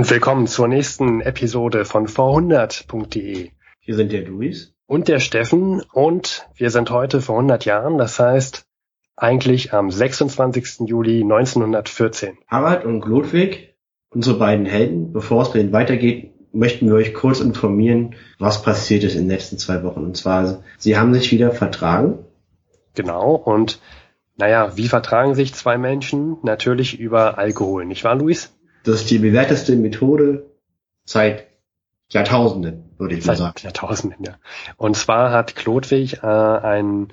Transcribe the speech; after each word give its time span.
und 0.00 0.08
willkommen 0.08 0.46
zur 0.46 0.66
nächsten 0.66 1.20
Episode 1.20 1.84
von 1.84 2.06
v100.de. 2.06 3.50
Hier 3.80 3.94
sind 3.94 4.12
der 4.12 4.22
Luis. 4.22 4.72
Und 4.86 5.08
der 5.08 5.20
Steffen 5.20 5.82
und 5.92 6.48
wir 6.54 6.70
sind 6.70 6.88
heute 6.90 7.20
vor 7.20 7.34
100 7.34 7.66
Jahren, 7.66 7.98
das 7.98 8.18
heißt 8.18 8.64
eigentlich 9.14 9.74
am 9.74 9.90
26. 9.90 10.88
Juli 10.88 11.20
1914. 11.20 12.38
Harald 12.46 12.86
und 12.86 13.04
Ludwig, 13.04 13.74
unsere 14.08 14.38
beiden 14.38 14.64
Helden, 14.64 15.12
bevor 15.12 15.42
es 15.42 15.52
bei 15.52 15.58
ihnen 15.58 15.74
weitergeht, 15.74 16.32
möchten 16.54 16.86
wir 16.86 16.94
euch 16.94 17.12
kurz 17.12 17.40
informieren, 17.40 18.14
was 18.38 18.62
passiert 18.62 19.04
ist 19.04 19.16
in 19.16 19.24
den 19.24 19.28
letzten 19.28 19.58
zwei 19.58 19.82
Wochen. 19.82 20.00
Und 20.00 20.16
zwar, 20.16 20.62
sie 20.78 20.96
haben 20.96 21.12
sich 21.12 21.30
wieder 21.30 21.52
vertragen. 21.52 22.24
Genau, 22.94 23.34
und 23.34 23.82
naja, 24.38 24.78
wie 24.78 24.88
vertragen 24.88 25.34
sich 25.34 25.52
zwei 25.52 25.76
Menschen? 25.76 26.38
Natürlich 26.42 26.98
über 26.98 27.36
Alkohol, 27.36 27.84
nicht 27.84 28.02
wahr, 28.02 28.14
Luis? 28.14 28.50
Das 28.84 28.96
ist 29.02 29.10
die 29.10 29.18
bewährteste 29.18 29.76
Methode 29.76 30.50
seit 31.04 31.46
Jahrtausenden, 32.10 32.90
würde 32.98 33.14
ich 33.14 33.24
mal 33.24 33.36
sagen. 33.36 33.56
Jahrtausenden, 33.62 34.24
ja. 34.24 34.34
Und 34.76 34.96
zwar 34.96 35.30
hat 35.32 35.54
Klodwig 35.54 36.22
äh, 36.22 36.26
einen 36.26 37.08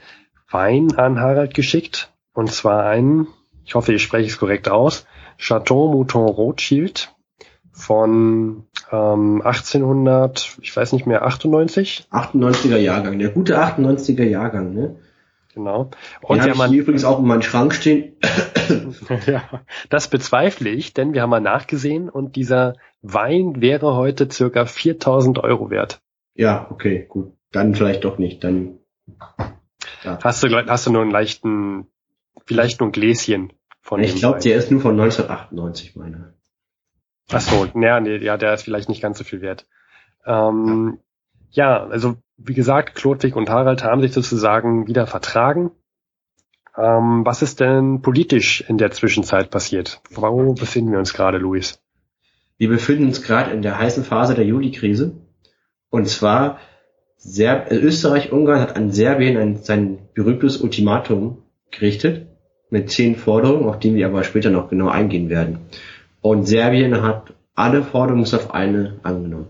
Wein 0.50 0.96
an 0.96 1.20
Harald 1.20 1.54
geschickt. 1.54 2.12
Und 2.34 2.52
zwar 2.52 2.86
einen, 2.86 3.28
ich 3.66 3.76
hoffe, 3.76 3.94
ich 3.94 4.02
spreche 4.02 4.30
es 4.30 4.38
korrekt 4.38 4.70
aus, 4.70 5.06
Chateau 5.38 5.92
Mouton 5.92 6.28
Rothschild 6.28 7.14
von 7.72 8.66
ähm, 8.92 9.42
1800, 9.44 10.58
ich 10.62 10.76
weiß 10.76 10.94
nicht 10.94 11.06
mehr, 11.06 11.24
98? 11.24 12.08
98er 12.12 12.78
Jahrgang, 12.78 13.20
der 13.20 13.30
gute 13.30 13.60
98er 13.60 14.24
Jahrgang, 14.24 14.74
ne? 14.74 14.96
Genau. 15.58 15.90
Und 16.22 16.46
wir 16.46 16.56
haben 16.56 16.74
übrigens 16.74 17.04
auch 17.04 17.18
in 17.18 17.26
meinem 17.26 17.42
Schrank 17.42 17.74
stehen. 17.74 18.16
ja, 19.26 19.64
das 19.90 20.08
bezweifle 20.08 20.70
ich, 20.70 20.94
denn 20.94 21.16
wir 21.16 21.24
haben 21.24 21.32
mal 21.32 21.42
nachgesehen 21.42 22.10
und 22.10 22.36
dieser 22.36 22.76
Wein 23.02 23.60
wäre 23.60 23.96
heute 23.96 24.30
circa 24.30 24.68
4000 24.68 25.40
Euro 25.40 25.72
wert. 25.72 26.00
Ja, 26.36 26.68
okay, 26.70 27.08
gut. 27.10 27.34
Dann 27.52 27.74
vielleicht 27.74 28.04
doch 28.04 28.20
nicht. 28.20 28.44
Dann 28.44 28.78
ja. 30.04 30.20
hast 30.24 30.44
du 30.44 30.50
hast 30.50 30.86
du 30.86 30.92
nur 30.92 31.02
einen 31.02 31.10
leichten, 31.10 31.88
vielleicht 32.46 32.80
nur 32.80 32.90
ein 32.90 32.92
Gläschen 32.92 33.52
von. 33.82 34.04
Ich 34.04 34.16
glaube, 34.16 34.40
der 34.40 34.58
ist 34.58 34.70
nur 34.70 34.82
von 34.82 34.92
1998, 34.92 35.96
meine. 35.96 36.36
Ach 37.32 37.42
so, 37.42 37.66
ja, 37.82 38.00
nee, 38.00 38.18
ja, 38.18 38.38
der 38.38 38.54
ist 38.54 38.62
vielleicht 38.62 38.90
nicht 38.90 39.02
ganz 39.02 39.18
so 39.18 39.24
viel 39.24 39.42
wert. 39.42 39.66
Ähm, 40.24 41.00
ja, 41.50 41.84
also 41.84 42.18
wie 42.38 42.54
gesagt, 42.54 42.96
Klodwig 42.96 43.36
und 43.36 43.50
Harald 43.50 43.84
haben 43.84 44.02
sich 44.02 44.14
sozusagen 44.14 44.88
wieder 44.88 45.08
vertragen. 45.08 45.72
Ähm, 46.78 47.26
was 47.26 47.42
ist 47.42 47.60
denn 47.60 48.02
politisch 48.02 48.64
in 48.68 48.78
der 48.78 48.92
Zwischenzeit 48.92 49.50
passiert? 49.50 50.02
Wo 50.12 50.54
befinden 50.54 50.92
wir 50.92 51.00
uns 51.00 51.14
gerade, 51.14 51.40
Luis? 51.40 51.82
Wir 52.58 52.70
befinden 52.70 53.06
uns 53.06 53.24
gerade 53.24 53.52
in 53.52 53.62
der 53.62 53.80
heißen 53.80 54.04
Phase 54.04 54.36
der 54.36 54.46
Juli-Krise. 54.46 55.16
Und 55.90 56.08
zwar 56.08 56.60
Serb 57.18 57.72
Österreich-Ungarn 57.72 58.62
hat 58.62 58.76
an 58.76 58.92
Serbien 58.92 59.38
ein, 59.38 59.58
sein 59.58 60.00
berühmtes 60.14 60.58
Ultimatum 60.58 61.44
gerichtet 61.72 62.28
mit 62.70 62.92
zehn 62.92 63.16
Forderungen, 63.16 63.68
auf 63.68 63.80
die 63.80 63.96
wir 63.96 64.06
aber 64.08 64.24
später 64.24 64.52
noch 64.52 64.70
genau 64.70 64.90
eingehen 64.90 65.30
werden. 65.30 65.60
Und 66.22 66.46
Serbien 66.46 67.02
hat 67.02 67.34
alle 67.56 67.84
Forderungen 67.84 68.26
auf 68.26 68.54
eine 68.54 69.00
angenommen. 69.02 69.48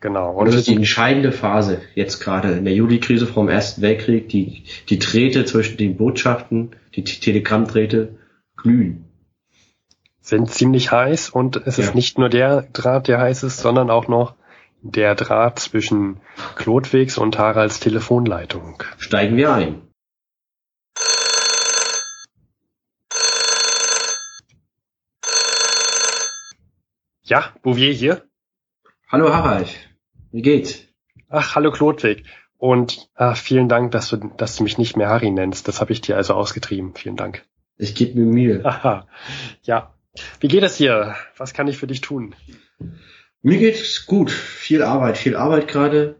Genau. 0.00 0.32
Und 0.32 0.46
das 0.46 0.54
ist 0.54 0.68
die 0.68 0.76
entscheidende 0.76 1.30
Phase 1.30 1.82
jetzt 1.94 2.20
gerade 2.20 2.52
in 2.52 2.64
der 2.64 2.72
Juli-Krise 2.72 3.26
vom 3.26 3.50
Ersten 3.50 3.82
Weltkrieg. 3.82 4.30
Die, 4.30 4.64
die 4.88 4.98
Drähte 4.98 5.44
zwischen 5.44 5.76
den 5.76 5.98
Botschaften, 5.98 6.70
die 6.94 7.04
Telegrammdrähte 7.04 8.16
glühen. 8.56 9.04
Sind 10.22 10.50
ziemlich 10.50 10.90
heiß 10.90 11.28
und 11.28 11.56
es 11.56 11.76
ja. 11.76 11.84
ist 11.84 11.94
nicht 11.94 12.18
nur 12.18 12.30
der 12.30 12.62
Draht, 12.72 13.08
der 13.08 13.20
heiß 13.20 13.42
ist, 13.42 13.58
sondern 13.58 13.90
auch 13.90 14.08
noch 14.08 14.34
der 14.80 15.14
Draht 15.14 15.58
zwischen 15.58 16.20
Klotwegs 16.56 17.18
und 17.18 17.38
Haralds 17.38 17.80
Telefonleitung. 17.80 18.82
Steigen 18.96 19.36
wir 19.36 19.52
ein. 19.52 19.82
Ja, 27.22 27.52
Bouvier 27.62 27.92
hier. 27.92 28.24
Hallo 29.08 29.32
Harald. 29.32 29.89
Wie 30.32 30.42
geht's? 30.42 30.84
Ach, 31.28 31.54
hallo 31.54 31.70
Klodwig. 31.72 32.24
Und 32.56 33.08
ach, 33.14 33.36
vielen 33.36 33.68
Dank, 33.68 33.90
dass 33.92 34.10
du, 34.10 34.16
dass 34.36 34.56
du 34.56 34.62
mich 34.62 34.78
nicht 34.78 34.96
mehr 34.96 35.08
Harry 35.08 35.30
nennst. 35.30 35.66
Das 35.66 35.80
habe 35.80 35.92
ich 35.92 36.00
dir 36.00 36.16
also 36.16 36.34
ausgetrieben. 36.34 36.94
Vielen 36.94 37.16
Dank. 37.16 37.44
Ich 37.78 37.94
gebe 37.94 38.18
mir 38.18 38.26
Mühe. 38.26 38.64
Aha. 38.64 39.06
Ja. 39.62 39.94
Wie 40.40 40.48
geht 40.48 40.62
es 40.62 40.76
dir? 40.76 41.16
Was 41.36 41.54
kann 41.54 41.68
ich 41.68 41.78
für 41.78 41.86
dich 41.86 42.00
tun? 42.00 42.34
Mir 43.42 43.58
geht's 43.58 44.06
gut. 44.06 44.30
Viel 44.30 44.82
Arbeit, 44.82 45.16
viel 45.16 45.36
Arbeit 45.36 45.68
gerade. 45.68 46.16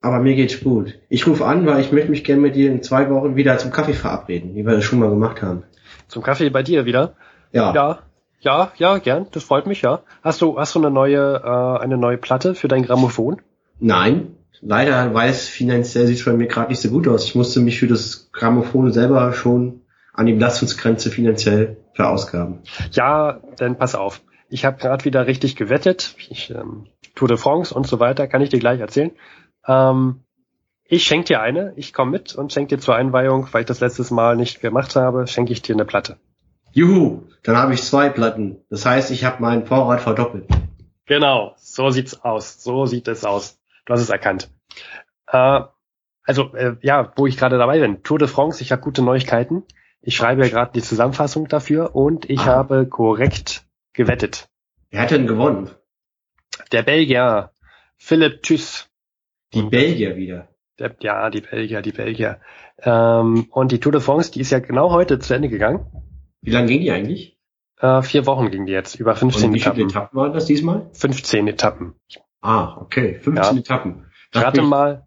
Aber 0.00 0.18
mir 0.18 0.34
geht's 0.34 0.60
gut. 0.60 0.98
Ich 1.08 1.26
rufe 1.26 1.44
an, 1.44 1.66
weil 1.66 1.80
ich 1.80 1.92
möchte 1.92 2.10
mich 2.10 2.24
gerne 2.24 2.40
mit 2.40 2.56
dir 2.56 2.70
in 2.70 2.82
zwei 2.82 3.08
Wochen 3.10 3.36
wieder 3.36 3.58
zum 3.58 3.70
Kaffee 3.70 3.92
verabreden, 3.92 4.54
wie 4.54 4.66
wir 4.66 4.72
das 4.72 4.84
schon 4.84 4.98
mal 4.98 5.10
gemacht 5.10 5.42
haben. 5.42 5.62
Zum 6.08 6.22
Kaffee 6.22 6.50
bei 6.50 6.62
dir 6.62 6.86
wieder? 6.86 7.16
Ja. 7.52 7.74
Ja, 7.74 8.02
ja, 8.40 8.72
ja, 8.76 8.98
gern. 8.98 9.26
Das 9.32 9.44
freut 9.44 9.66
mich, 9.66 9.82
ja. 9.82 10.02
Hast 10.22 10.40
du, 10.40 10.58
hast 10.58 10.74
du 10.74 10.78
eine 10.78 10.90
neue, 10.90 11.42
äh, 11.44 11.82
eine 11.82 11.96
neue 11.96 12.18
Platte 12.18 12.54
für 12.54 12.68
dein 12.68 12.82
Grammophon? 12.82 13.40
Nein. 13.78 14.36
Leider, 14.62 15.14
weil 15.14 15.30
es 15.30 15.48
finanziell 15.48 16.06
sieht 16.06 16.24
bei 16.24 16.34
mir 16.34 16.46
gerade 16.46 16.68
nicht 16.68 16.80
so 16.80 16.90
gut 16.90 17.08
aus. 17.08 17.24
Ich 17.24 17.34
musste 17.34 17.60
mich 17.60 17.78
für 17.78 17.86
das 17.86 18.30
Grammophon 18.32 18.92
selber 18.92 19.32
schon 19.32 19.82
an 20.12 20.26
die 20.26 20.34
Belastungsgrenze 20.34 21.10
finanziell 21.10 21.78
verausgaben. 21.94 22.58
Ja, 22.92 23.40
dann 23.56 23.78
pass 23.78 23.94
auf. 23.94 24.20
Ich 24.50 24.64
habe 24.64 24.78
gerade 24.78 25.04
wieder 25.04 25.26
richtig 25.26 25.56
gewettet. 25.56 26.14
Ich, 26.28 26.50
ähm, 26.50 26.88
Tour 27.14 27.28
de 27.28 27.36
France 27.36 27.72
und 27.72 27.86
so 27.86 28.00
weiter, 28.00 28.26
kann 28.26 28.42
ich 28.42 28.50
dir 28.50 28.58
gleich 28.58 28.80
erzählen. 28.80 29.12
Ähm, 29.66 30.24
ich 30.84 31.04
schenke 31.04 31.26
dir 31.26 31.40
eine, 31.40 31.72
ich 31.76 31.92
komme 31.92 32.10
mit 32.10 32.34
und 32.34 32.52
schenke 32.52 32.76
dir 32.76 32.82
zur 32.82 32.96
Einweihung, 32.96 33.48
weil 33.52 33.60
ich 33.60 33.66
das 33.66 33.80
letztes 33.80 34.10
Mal 34.10 34.36
nicht 34.36 34.60
gemacht 34.60 34.96
habe, 34.96 35.26
schenke 35.26 35.52
ich 35.52 35.62
dir 35.62 35.74
eine 35.74 35.84
Platte. 35.84 36.16
Juhu, 36.72 37.24
dann 37.42 37.56
habe 37.56 37.74
ich 37.74 37.82
zwei 37.82 38.08
Platten. 38.08 38.58
Das 38.70 38.86
heißt, 38.86 39.10
ich 39.10 39.24
habe 39.24 39.42
meinen 39.42 39.66
Vorrat 39.66 40.00
verdoppelt. 40.00 40.46
Genau, 41.06 41.54
so 41.56 41.90
sieht's 41.90 42.22
aus. 42.22 42.62
So 42.62 42.86
sieht 42.86 43.08
es 43.08 43.24
aus. 43.24 43.58
Du 43.84 43.92
hast 43.92 44.00
es 44.00 44.10
erkannt. 44.10 44.50
Äh, 45.26 45.62
also, 46.22 46.54
äh, 46.54 46.76
ja, 46.82 47.12
wo 47.16 47.26
ich 47.26 47.36
gerade 47.36 47.58
dabei 47.58 47.80
bin. 47.80 48.02
Tour 48.02 48.18
de 48.18 48.28
France, 48.28 48.62
ich 48.62 48.70
habe 48.70 48.82
gute 48.82 49.02
Neuigkeiten. 49.02 49.64
Ich 50.00 50.14
schreibe 50.14 50.42
ja 50.44 50.48
gerade 50.48 50.72
die 50.72 50.82
Zusammenfassung 50.82 51.48
dafür 51.48 51.96
und 51.96 52.30
ich 52.30 52.40
ah. 52.40 52.46
habe 52.46 52.86
korrekt 52.86 53.66
gewettet. 53.92 54.48
Wer 54.90 55.02
hat 55.02 55.10
denn 55.10 55.26
gewonnen? 55.26 55.70
Der 56.72 56.82
Belgier, 56.82 57.50
Philipp 57.96 58.42
Thyss. 58.42 58.88
Die 59.52 59.62
Belgier 59.62 60.16
wieder. 60.16 60.48
Der, 60.78 60.94
ja, 61.00 61.28
die 61.30 61.40
Belgier, 61.40 61.82
die 61.82 61.92
Belgier. 61.92 62.40
Ähm, 62.78 63.48
und 63.50 63.72
die 63.72 63.80
Tour 63.80 63.92
de 63.92 64.00
France, 64.00 64.30
die 64.30 64.40
ist 64.40 64.50
ja 64.50 64.60
genau 64.60 64.92
heute 64.92 65.18
zu 65.18 65.34
Ende 65.34 65.48
gegangen. 65.48 66.09
Wie 66.42 66.50
lange 66.50 66.68
ging 66.68 66.80
die 66.80 66.90
eigentlich? 66.90 67.38
Äh, 67.78 68.02
vier 68.02 68.26
Wochen 68.26 68.50
ging 68.50 68.66
die 68.66 68.72
jetzt, 68.72 68.94
über 68.96 69.16
15 69.16 69.48
Und 69.48 69.54
wie 69.54 69.58
Etappen. 69.58 69.76
Wie 69.76 69.80
viele 69.80 69.90
Etappen 69.90 70.18
waren 70.18 70.32
das 70.32 70.46
diesmal? 70.46 70.90
15 70.92 71.48
Etappen. 71.48 71.94
Ah, 72.40 72.76
okay, 72.78 73.18
15 73.18 73.54
ja. 73.56 73.60
Etappen. 73.60 74.06
Das 74.32 74.44
rate 74.44 74.62
mal, 74.62 75.06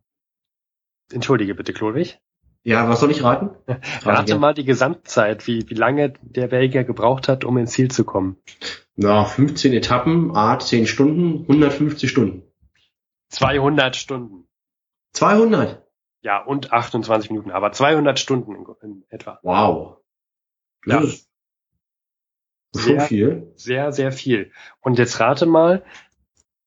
entschuldige 1.12 1.56
bitte, 1.56 1.74
Klodwig. 1.74 2.20
Ja, 2.66 2.88
was 2.88 3.02
soll 3.02 3.12
ich 3.12 3.24
raten? 3.24 3.50
Rate 4.04 4.38
mal 4.38 4.54
die 4.54 4.64
Gesamtzeit, 4.64 5.48
wie, 5.48 5.70
wie 5.70 5.74
lange 5.74 6.14
der 6.22 6.48
Belgier 6.48 6.86
gebraucht 6.86 7.28
hat, 7.28 7.44
um 7.44 7.58
ins 7.58 7.72
Ziel 7.72 7.92
zu 7.92 8.06
kommen. 8.06 8.38
Na, 8.96 9.26
15 9.26 9.74
Etappen, 9.74 10.34
A, 10.36 10.58
10 10.58 10.88
Stunden, 10.88 11.42
150 11.42 12.10
Stunden. 12.10 12.44
200 13.30 13.98
Stunden. 13.98 14.48
200? 15.12 15.86
Ja, 16.22 16.42
und 16.42 16.72
28 16.72 17.32
Minuten, 17.32 17.52
aber 17.52 17.74
200 17.74 18.18
Stunden 18.18 18.56
in, 18.56 18.66
in 18.82 19.04
etwa. 19.10 19.40
Wow. 19.44 19.98
Ja. 20.86 21.02
Das 21.02 21.26
sehr, 22.86 23.02
viel. 23.02 23.54
Sehr, 23.56 23.92
sehr 23.92 24.12
viel. 24.12 24.52
Und 24.82 24.98
jetzt 24.98 25.20
rate 25.20 25.46
mal, 25.46 25.84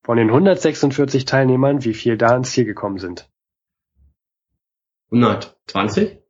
von 0.03 0.17
den 0.17 0.29
146 0.29 1.25
Teilnehmern, 1.25 1.85
wie 1.85 1.95
viel 1.95 2.17
da 2.17 2.37
ins 2.37 2.53
Ziel 2.53 2.65
gekommen 2.65 2.99
sind. 2.99 3.29
120? 5.11 6.23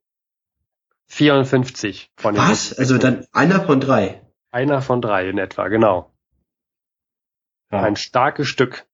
54 1.09 2.13
von 2.17 2.35
den 2.35 2.43
Was? 2.43 2.73
Also 2.79 2.99
dann 2.99 3.27
einer 3.33 3.65
von 3.65 3.81
drei? 3.81 4.23
Einer 4.51 4.81
von 4.81 5.03
drei 5.03 5.29
in 5.29 5.39
etwa, 5.39 5.69
genau. 5.69 6.13
Ja. 7.71 7.83
Ein 7.83 7.97
starkes 7.97 8.49
Stück. 8.49 8.87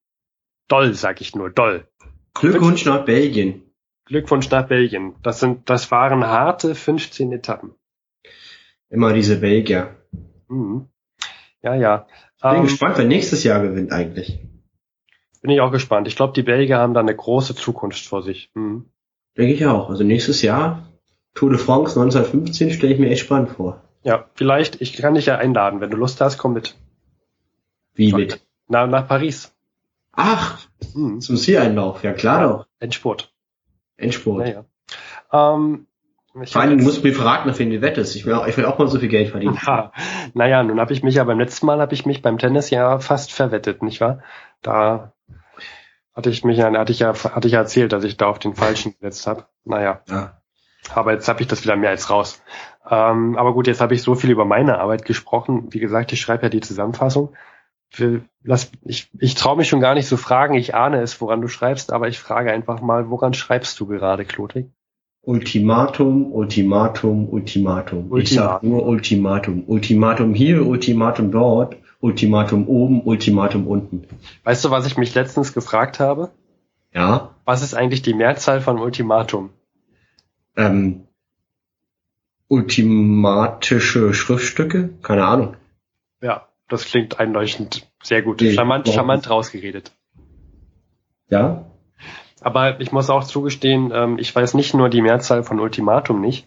Doll, 0.68 0.94
sag 0.94 1.20
ich 1.20 1.34
nur, 1.34 1.50
doll. 1.50 1.88
Glückwunsch 2.34 2.84
nach 2.84 3.04
Belgien. 3.04 3.62
Glückwunsch 4.06 4.50
nach 4.50 4.66
Belgien. 4.66 5.14
Das 5.22 5.40
sind, 5.40 5.68
das 5.70 5.90
waren 5.90 6.26
harte 6.26 6.74
15 6.74 7.32
Etappen. 7.32 7.74
Immer 8.92 9.14
diese 9.14 9.40
Belgier. 9.40 9.96
Mhm. 10.48 10.86
Ja, 11.62 11.74
ja. 11.74 12.06
Ich 12.36 12.42
bin 12.42 12.56
ähm, 12.56 12.62
gespannt, 12.64 12.98
wer 12.98 13.06
nächstes 13.06 13.42
Jahr 13.42 13.62
gewinnt 13.62 13.90
eigentlich. 13.90 14.38
Bin 15.40 15.50
ich 15.50 15.60
auch 15.62 15.72
gespannt. 15.72 16.06
Ich 16.08 16.14
glaube, 16.14 16.34
die 16.34 16.42
Belgier 16.42 16.76
haben 16.78 16.92
da 16.92 17.00
eine 17.00 17.16
große 17.16 17.54
Zukunft 17.54 18.04
vor 18.06 18.22
sich. 18.22 18.50
Mhm. 18.54 18.84
Denke 19.36 19.54
ich 19.54 19.64
auch. 19.66 19.88
Also 19.88 20.04
nächstes 20.04 20.42
Jahr, 20.42 20.88
Tour 21.34 21.48
de 21.50 21.58
France 21.58 21.98
1915, 21.98 22.70
stelle 22.72 22.92
ich 22.92 23.00
mir 23.00 23.08
echt 23.10 23.22
spannend 23.24 23.50
vor. 23.50 23.82
Ja, 24.02 24.28
vielleicht, 24.34 24.82
ich 24.82 24.92
kann 24.98 25.14
dich 25.14 25.26
ja 25.26 25.38
einladen. 25.38 25.80
Wenn 25.80 25.90
du 25.90 25.96
Lust 25.96 26.20
hast, 26.20 26.36
komm 26.36 26.52
mit. 26.52 26.76
Wie 27.94 28.12
mit? 28.12 28.44
Na, 28.68 28.86
nach 28.86 29.08
Paris. 29.08 29.54
Ach, 30.12 30.60
Hm. 30.92 31.20
zum 31.22 31.36
Zieleinlauf. 31.38 32.04
Ja, 32.04 32.12
klar 32.12 32.42
doch. 32.46 32.66
Endspurt. 32.78 33.32
Endspurt. 33.96 34.44
Naja. 34.44 34.64
Ähm, 35.32 35.86
ich 36.40 36.52
Vor 36.52 36.62
allem, 36.62 36.78
du 36.78 36.84
musst 36.84 37.04
mir 37.04 37.14
verraten, 37.14 37.50
auf 37.50 37.58
wen 37.58 37.70
du 37.70 37.82
wettest. 37.82 38.16
Ich 38.16 38.24
will, 38.24 38.34
auch, 38.34 38.46
ich 38.46 38.56
will 38.56 38.64
auch 38.64 38.78
mal 38.78 38.88
so 38.88 38.98
viel 38.98 39.08
Geld 39.08 39.30
verdienen. 39.30 39.58
Ja, 39.66 39.92
naja, 40.34 40.62
nun 40.62 40.80
habe 40.80 40.92
ich 40.92 41.02
mich 41.02 41.16
ja 41.16 41.24
beim 41.24 41.38
letzten 41.38 41.66
Mal 41.66 41.80
habe 41.80 41.92
ich 41.94 42.06
mich 42.06 42.22
beim 42.22 42.38
Tennis 42.38 42.70
ja 42.70 42.98
fast 43.00 43.32
verwettet, 43.32 43.82
nicht 43.82 44.00
wahr? 44.00 44.20
Da 44.62 45.12
hatte 46.14 46.30
ich 46.30 46.44
mich 46.44 46.58
ja, 46.58 46.72
hatte 46.72 46.92
ich 46.92 47.00
ja, 47.00 47.12
hatte 47.14 47.46
ich 47.48 47.54
ja 47.54 47.60
erzählt, 47.60 47.92
dass 47.92 48.04
ich 48.04 48.16
da 48.16 48.26
auf 48.26 48.38
den 48.38 48.54
falschen 48.54 48.92
gesetzt 49.00 49.26
habe. 49.26 49.46
Naja, 49.64 50.00
Ja. 50.08 50.40
aber 50.94 51.12
jetzt 51.12 51.28
habe 51.28 51.42
ich 51.42 51.48
das 51.48 51.64
wieder 51.64 51.76
mehr 51.76 51.90
als 51.90 52.08
raus. 52.08 52.42
Ähm, 52.88 53.36
aber 53.36 53.52
gut, 53.52 53.66
jetzt 53.66 53.80
habe 53.80 53.94
ich 53.94 54.02
so 54.02 54.14
viel 54.14 54.30
über 54.30 54.44
meine 54.44 54.78
Arbeit 54.78 55.04
gesprochen. 55.04 55.72
Wie 55.72 55.80
gesagt, 55.80 56.12
ich 56.12 56.20
schreibe 56.20 56.44
ja 56.44 56.48
die 56.48 56.60
Zusammenfassung. 56.60 57.34
Lass, 58.42 58.72
ich 58.82 59.10
ich 59.18 59.34
traue 59.34 59.58
mich 59.58 59.68
schon 59.68 59.80
gar 59.80 59.94
nicht 59.94 60.08
zu 60.08 60.16
fragen. 60.16 60.54
Ich 60.54 60.74
ahne 60.74 61.02
es, 61.02 61.20
woran 61.20 61.42
du 61.42 61.48
schreibst, 61.48 61.92
aber 61.92 62.08
ich 62.08 62.18
frage 62.18 62.50
einfach 62.50 62.80
mal, 62.80 63.10
woran 63.10 63.34
schreibst 63.34 63.78
du 63.78 63.86
gerade, 63.86 64.24
Klodwig? 64.24 64.70
Ultimatum, 65.22 66.32
Ultimatum, 66.32 67.28
Ultimatum. 67.28 68.16
Ich 68.16 68.30
sag 68.30 68.62
Ultimatum. 68.62 68.68
nur 68.68 68.86
Ultimatum. 68.86 69.64
Ultimatum 69.66 70.34
hier, 70.34 70.66
Ultimatum 70.66 71.30
dort, 71.30 71.76
Ultimatum 72.00 72.66
oben, 72.66 73.02
Ultimatum 73.02 73.66
unten. 73.68 74.04
Weißt 74.42 74.64
du, 74.64 74.70
was 74.70 74.86
ich 74.86 74.96
mich 74.96 75.14
letztens 75.14 75.54
gefragt 75.54 76.00
habe? 76.00 76.30
Ja. 76.92 77.36
Was 77.44 77.62
ist 77.62 77.74
eigentlich 77.74 78.02
die 78.02 78.14
Mehrzahl 78.14 78.60
von 78.60 78.78
Ultimatum? 78.78 79.50
Ähm, 80.56 81.06
ultimatische 82.48 84.12
Schriftstücke? 84.12 84.90
Keine 85.02 85.24
Ahnung. 85.24 85.56
Ja, 86.20 86.48
das 86.68 86.84
klingt 86.84 87.20
einleuchtend 87.20 87.88
sehr 88.02 88.22
gut. 88.22 88.40
Nee, 88.40 88.52
charmant, 88.52 88.88
charmant 88.88 89.30
rausgeredet. 89.30 89.92
Ja? 91.30 91.71
Aber 92.42 92.80
ich 92.80 92.92
muss 92.92 93.10
auch 93.10 93.24
zugestehen, 93.24 93.92
ähm, 93.94 94.18
ich 94.18 94.34
weiß 94.34 94.54
nicht 94.54 94.74
nur 94.74 94.88
die 94.88 95.02
Mehrzahl 95.02 95.42
von 95.42 95.60
Ultimatum 95.60 96.20
nicht. 96.20 96.46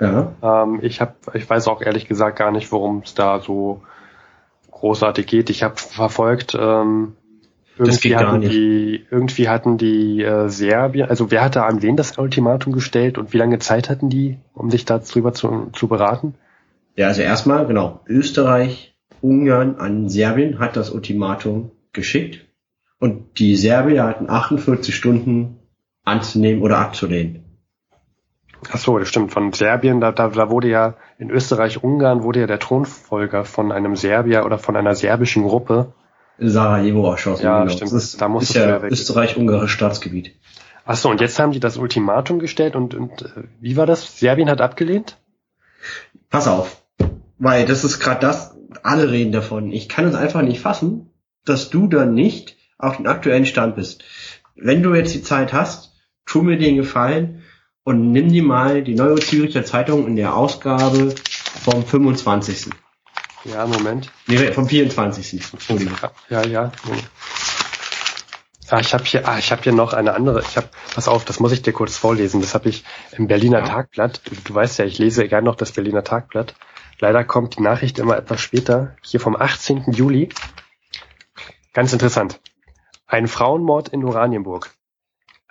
Ja. 0.00 0.32
Ähm, 0.42 0.80
ich 0.82 1.00
hab, 1.00 1.34
ich 1.34 1.48
weiß 1.48 1.68
auch 1.68 1.82
ehrlich 1.82 2.06
gesagt 2.06 2.38
gar 2.38 2.50
nicht, 2.52 2.70
worum 2.72 3.02
es 3.04 3.14
da 3.14 3.40
so 3.40 3.82
großartig 4.70 5.26
geht. 5.26 5.50
Ich 5.50 5.62
habe 5.62 5.76
verfolgt, 5.76 6.56
ähm, 6.58 7.14
Das 7.76 7.88
irgendwie 7.88 8.08
geht 8.08 8.18
gar 8.18 8.28
hatten 8.28 8.38
nicht. 8.40 8.52
die, 8.52 9.06
irgendwie 9.10 9.48
hatten 9.48 9.76
die 9.78 10.22
äh, 10.22 10.48
Serbien, 10.48 11.08
also 11.08 11.30
wer 11.30 11.42
hatte 11.42 11.64
an 11.64 11.82
wen 11.82 11.96
das 11.96 12.16
Ultimatum 12.16 12.72
gestellt 12.72 13.18
und 13.18 13.32
wie 13.32 13.38
lange 13.38 13.58
Zeit 13.58 13.90
hatten 13.90 14.08
die, 14.08 14.38
um 14.54 14.70
sich 14.70 14.84
darüber 14.84 15.32
zu, 15.32 15.70
zu 15.72 15.88
beraten? 15.88 16.34
Ja, 16.96 17.08
also 17.08 17.22
erstmal, 17.22 17.66
genau. 17.66 18.00
Österreich, 18.06 18.94
Ungarn 19.20 19.76
an 19.76 20.08
Serbien 20.08 20.58
hat 20.60 20.76
das 20.76 20.90
Ultimatum 20.90 21.70
geschickt. 21.92 22.47
Und 22.98 23.38
die 23.38 23.56
Serbier 23.56 24.04
hatten 24.04 24.28
48 24.28 24.94
Stunden 24.94 25.58
anzunehmen 26.04 26.62
oder 26.62 26.78
abzulehnen. 26.78 27.44
Ach 28.72 28.78
so, 28.78 28.98
das 28.98 29.08
stimmt. 29.08 29.32
Von 29.32 29.52
Serbien, 29.52 30.00
da, 30.00 30.10
da, 30.10 30.28
da 30.28 30.50
wurde 30.50 30.68
ja 30.68 30.94
in 31.18 31.30
Österreich, 31.30 31.82
Ungarn 31.82 32.22
wurde 32.22 32.40
ja 32.40 32.46
der 32.46 32.58
Thronfolger 32.58 33.44
von 33.44 33.70
einem 33.70 33.94
Serbier 33.94 34.44
oder 34.44 34.58
von 34.58 34.76
einer 34.76 34.94
serbischen 34.94 35.44
Gruppe. 35.44 35.92
Sarajevo 36.38 37.10
erschossen. 37.10 37.44
Ja, 37.44 37.60
genau. 37.60 37.72
stimmt. 37.72 37.92
Das 37.92 38.04
ist, 38.04 38.20
Da 38.20 38.28
musstest 38.28 38.56
ist 38.56 38.64
ja. 38.64 38.82
Österreich-Ungarisches 38.82 39.70
Staatsgebiet. 39.70 40.34
Ach 40.84 40.96
so, 40.96 41.10
und 41.10 41.20
jetzt 41.20 41.38
haben 41.38 41.52
die 41.52 41.60
das 41.60 41.76
Ultimatum 41.76 42.38
gestellt 42.38 42.74
und, 42.74 42.94
und 42.94 43.22
äh, 43.22 43.44
wie 43.60 43.76
war 43.76 43.86
das? 43.86 44.18
Serbien 44.18 44.50
hat 44.50 44.60
abgelehnt? 44.60 45.18
Pass 46.30 46.48
auf. 46.48 46.82
Weil 47.38 47.66
das 47.66 47.84
ist 47.84 48.00
gerade 48.00 48.20
das, 48.20 48.56
alle 48.82 49.10
reden 49.10 49.32
davon. 49.32 49.70
Ich 49.70 49.88
kann 49.88 50.06
es 50.06 50.14
einfach 50.14 50.42
nicht 50.42 50.60
fassen, 50.60 51.10
dass 51.44 51.70
du 51.70 51.86
dann 51.86 52.14
nicht 52.14 52.56
auf 52.78 52.96
den 52.96 53.06
aktuellen 53.06 53.46
Stand 53.46 53.76
bist. 53.76 54.04
Wenn 54.54 54.82
du 54.82 54.94
jetzt 54.94 55.14
die 55.14 55.22
Zeit 55.22 55.52
hast, 55.52 55.92
tu 56.26 56.42
mir 56.42 56.58
den 56.58 56.76
Gefallen 56.76 57.42
und 57.84 58.12
nimm 58.12 58.30
dir 58.30 58.42
mal 58.42 58.82
die 58.82 58.94
Neue 58.94 59.16
Züricher 59.16 59.64
Zeitung 59.64 60.06
in 60.06 60.16
der 60.16 60.36
Ausgabe 60.36 61.14
vom 61.62 61.84
25. 61.84 62.70
Ja, 63.44 63.66
Moment. 63.66 64.10
Nee, 64.26 64.52
vom 64.52 64.68
24. 64.68 65.52
Entschuldigung. 65.52 65.96
Ja, 66.28 66.44
ja. 66.44 66.72
Ah, 68.70 68.80
ich 68.80 68.92
habe 68.92 69.04
hier, 69.04 69.26
ah, 69.26 69.38
ich 69.38 69.50
habe 69.50 69.62
hier 69.62 69.72
noch 69.72 69.94
eine 69.94 70.12
andere. 70.12 70.42
Ich 70.42 70.56
habe, 70.56 70.68
pass 70.94 71.08
auf, 71.08 71.24
das 71.24 71.40
muss 71.40 71.52
ich 71.52 71.62
dir 71.62 71.72
kurz 71.72 71.96
vorlesen. 71.96 72.42
Das 72.42 72.54
habe 72.54 72.68
ich 72.68 72.84
im 73.12 73.26
Berliner 73.26 73.60
Ja. 73.60 73.64
Tagblatt. 73.64 74.20
Du, 74.24 74.34
du 74.34 74.54
weißt 74.54 74.78
ja, 74.78 74.84
ich 74.84 74.98
lese 74.98 75.26
gerne 75.26 75.46
noch 75.46 75.54
das 75.54 75.72
Berliner 75.72 76.04
Tagblatt. 76.04 76.54
Leider 77.00 77.24
kommt 77.24 77.56
die 77.56 77.62
Nachricht 77.62 77.98
immer 77.98 78.16
etwas 78.18 78.40
später. 78.40 78.96
Hier 79.02 79.20
vom 79.20 79.36
18. 79.36 79.92
Juli. 79.92 80.28
Ganz 81.72 81.92
interessant. 81.92 82.40
Ein 83.10 83.26
Frauenmord 83.26 83.88
in 83.88 84.04
Oranienburg. 84.04 84.70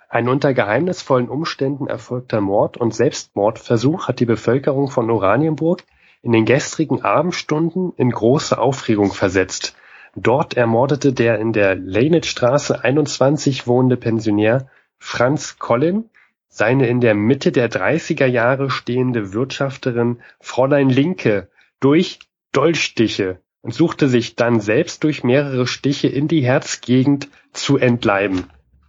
Ein 0.08 0.28
unter 0.28 0.54
geheimnisvollen 0.54 1.28
Umständen 1.28 1.88
erfolgter 1.88 2.40
Mord 2.40 2.76
und 2.76 2.94
Selbstmordversuch 2.94 4.06
hat 4.06 4.20
die 4.20 4.26
Bevölkerung 4.26 4.92
von 4.92 5.10
Oranienburg 5.10 5.82
in 6.22 6.30
den 6.30 6.44
gestrigen 6.44 7.02
Abendstunden 7.02 7.92
in 7.96 8.12
große 8.12 8.56
Aufregung 8.56 9.12
versetzt. 9.12 9.74
Dort 10.14 10.56
ermordete 10.56 11.12
der 11.12 11.40
in 11.40 11.52
der 11.52 11.74
Leynitzstraße 11.74 12.84
21 12.84 13.66
wohnende 13.66 13.96
Pensionär 13.96 14.68
Franz 15.00 15.58
Collin 15.58 16.10
seine 16.46 16.86
in 16.86 17.00
der 17.00 17.16
Mitte 17.16 17.50
der 17.50 17.68
30er 17.68 18.26
Jahre 18.26 18.70
stehende 18.70 19.32
Wirtschafterin 19.32 20.20
Fräulein 20.38 20.90
Linke 20.90 21.50
durch 21.80 22.20
Dolchstiche 22.52 23.40
und 23.62 23.74
suchte 23.74 24.08
sich 24.08 24.36
dann 24.36 24.60
selbst 24.60 25.04
durch 25.04 25.24
mehrere 25.24 25.66
Stiche 25.66 26.08
in 26.08 26.28
die 26.28 26.42
Herzgegend 26.44 27.28
zu 27.52 27.76
entleiben. 27.76 28.44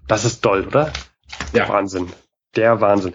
Das 0.07 0.25
ist 0.25 0.41
toll, 0.41 0.65
oder? 0.67 0.91
Ja. 1.53 1.67
Wahnsinn. 1.69 2.07
Der 2.55 2.81
Wahnsinn. 2.81 3.13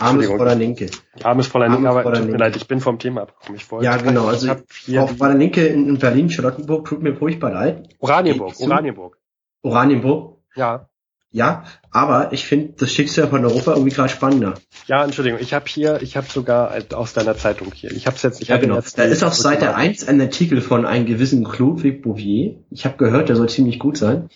Armes 0.00 0.26
Entschuldigung. 0.26 0.36
Fräulein 0.38 0.58
Linke. 0.58 0.90
Armes 1.22 1.46
Fräulein 1.46 1.72
Linke, 1.72 1.88
Armes 1.88 1.90
aber 1.90 2.02
Fräulein 2.02 2.20
tut 2.22 2.26
mir 2.26 2.32
Linke. 2.32 2.44
leid, 2.44 2.56
ich 2.56 2.68
bin 2.68 2.80
vom 2.80 2.98
Thema 2.98 3.22
abgekommen. 3.22 3.56
Ich 3.60 3.70
wollte, 3.70 3.84
Ja, 3.86 3.96
genau. 3.96 4.26
Also 4.26 4.46
ich 4.46 4.50
hab 4.50 4.62
hier 4.72 5.00
Frau 5.00 5.06
Fräulein 5.14 5.38
Linke 5.38 5.66
in 5.66 5.88
in 5.88 5.98
Berlin, 5.98 6.30
Charlottenburg, 6.30 6.88
tut 6.88 7.02
mir 7.02 7.14
furchtbar 7.16 7.52
leid. 7.52 7.88
Oranienburg, 7.98 8.60
Oranienburg. 8.60 9.18
Oranienburg, 9.62 10.38
Ja, 10.54 10.87
ja. 11.30 11.64
Aber 11.90 12.32
ich 12.32 12.46
finde 12.46 12.74
das 12.78 12.92
Schicksal 12.92 13.28
von 13.28 13.44
Europa 13.44 13.72
irgendwie 13.72 13.94
gerade 13.94 14.08
spannender. 14.08 14.54
ja, 14.86 15.04
Entschuldigung. 15.04 15.40
Ich 15.40 15.54
habe 15.54 15.64
hier, 15.68 16.00
ich 16.02 16.16
habe 16.16 16.26
sogar 16.28 16.74
aus 16.94 17.12
deiner 17.12 17.36
Zeitung 17.36 17.72
hier. 17.72 17.90
Ich 17.90 18.06
habe 18.06 18.16
jetzt, 18.22 18.40
ich 18.40 18.48
Ja, 18.48 18.56
genau. 18.58 18.76
jetzt 18.76 18.98
Da 18.98 19.04
ist 19.04 19.22
auf 19.22 19.34
Seite 19.34 19.74
1 19.74 20.06
ein 20.08 20.20
Artikel 20.20 20.60
von 20.60 20.86
einem 20.86 21.06
gewissen 21.06 21.44
Chlodwig 21.44 22.02
Bouvier. 22.02 22.56
Ich 22.70 22.84
habe 22.84 22.96
gehört, 22.96 23.28
der 23.28 23.36
soll 23.36 23.48
ziemlich 23.48 23.78
gut 23.78 23.96
sein. 23.96 24.28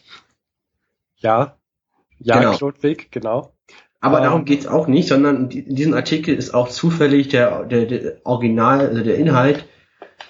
Ja, 1.18 1.56
ja, 2.18 2.38
Genau. 2.38 2.56
Klodwig, 2.56 3.11
genau. 3.11 3.52
Aber 4.00 4.18
Ähm. 4.18 4.25
darum 4.25 4.44
geht's 4.44 4.66
auch 4.66 4.88
nicht, 4.88 5.08
sondern 5.08 5.50
in 5.50 5.75
diesem 5.75 5.94
Artikel 5.94 6.34
ist 6.34 6.54
auch 6.54 6.68
zufällig 6.68 7.28
der, 7.28 7.64
der, 7.64 7.87
der 7.87 8.16
Original, 8.25 8.80
also 8.88 9.02
der 9.02 9.16
Inhalt 9.16 9.66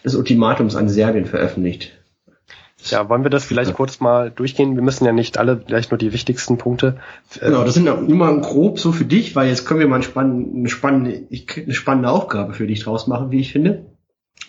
des 0.04 0.14
Ultimatums 0.14 0.76
an 0.76 0.88
Serbien 0.88 1.25
veröffentlicht. 1.26 1.99
Ja, 2.91 3.09
wollen 3.09 3.23
wir 3.23 3.31
das 3.31 3.45
vielleicht 3.45 3.75
kurz 3.75 4.01
mal 4.01 4.31
durchgehen? 4.31 4.75
Wir 4.75 4.83
müssen 4.83 5.05
ja 5.05 5.12
nicht 5.12 5.39
alle, 5.39 5.57
gleich 5.59 5.91
nur 5.91 5.99
die 5.99 6.12
wichtigsten 6.12 6.59
Punkte. 6.59 6.97
äh, 7.41 7.47
Genau, 7.47 7.65
das 7.65 7.75
sind 7.75 7.85
nur 7.85 8.17
mal 8.17 8.41
grob 8.41 8.79
so 8.79 8.93
für 8.93 9.05
dich, 9.05 9.37
weil 9.37 9.49
jetzt 9.49 9.67
können 9.67 9.81
wir 9.81 9.89
mal 9.89 9.97
eine 9.97 10.05
spannende, 10.05 10.57
eine 10.57 10.69
spannende, 10.69 11.27
eine 11.31 11.75
spannende 11.75 12.11
Aufgabe 12.11 12.55
für 12.55 12.67
dich 12.67 12.83
draus 12.85 13.07
machen, 13.07 13.31
wie 13.31 13.41
ich 13.41 13.53
finde, 13.53 13.87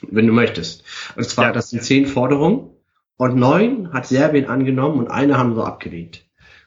wenn 0.10 0.28
du 0.28 0.34
möchtest. 0.34 0.84
Und 1.16 1.24
zwar, 1.30 1.46
Ja. 1.46 1.52
das 1.52 1.70
sind 1.70 1.84
zehn 1.84 2.06
Forderungen 2.06 2.70
und 3.18 3.36
neun 3.36 3.94
hat 3.94 4.08
Serbien 4.08 4.48
angenommen 4.48 5.00
und 5.00 5.08
eine 5.10 5.38
haben 5.38 5.56
sie 5.56 5.63
abgelehnt. 5.63 6.25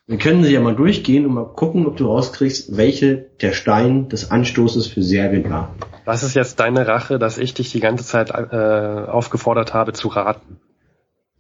Wir 0.08 0.18
können 0.18 0.44
sie 0.44 0.52
ja 0.52 0.60
mal 0.60 0.76
durchgehen 0.76 1.26
und 1.26 1.34
mal 1.34 1.46
gucken, 1.46 1.84
ob 1.84 1.96
du 1.96 2.06
rauskriegst, 2.06 2.76
welche 2.76 3.16
der 3.40 3.52
Stein 3.52 4.08
des 4.08 4.30
Anstoßes 4.30 4.86
für 4.86 5.02
Serbien 5.02 5.50
war. 5.50 5.74
Das 6.04 6.22
ist 6.22 6.36
jetzt 6.36 6.60
deine 6.60 6.86
Rache, 6.86 7.18
dass 7.18 7.38
ich 7.38 7.54
dich 7.54 7.72
die 7.72 7.80
ganze 7.80 8.04
Zeit 8.04 8.30
äh, 8.30 9.10
aufgefordert 9.10 9.74
habe 9.74 9.92
zu 9.94 10.06
raten. 10.06 10.60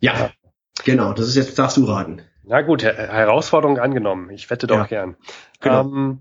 Ja. 0.00 0.30
Genau, 0.84 1.12
das 1.12 1.28
ist 1.28 1.36
jetzt, 1.36 1.58
darfst 1.58 1.76
du 1.76 1.84
raten. 1.84 2.22
Na 2.44 2.62
gut, 2.62 2.82
Her 2.82 2.94
Herausforderung 2.94 3.78
angenommen. 3.78 4.30
Ich 4.30 4.50
wette 4.50 4.66
doch 4.66 4.76
Ja. 4.76 4.84
gern. 4.86 5.16
Genau. 5.60 5.80
Ähm, 5.80 6.20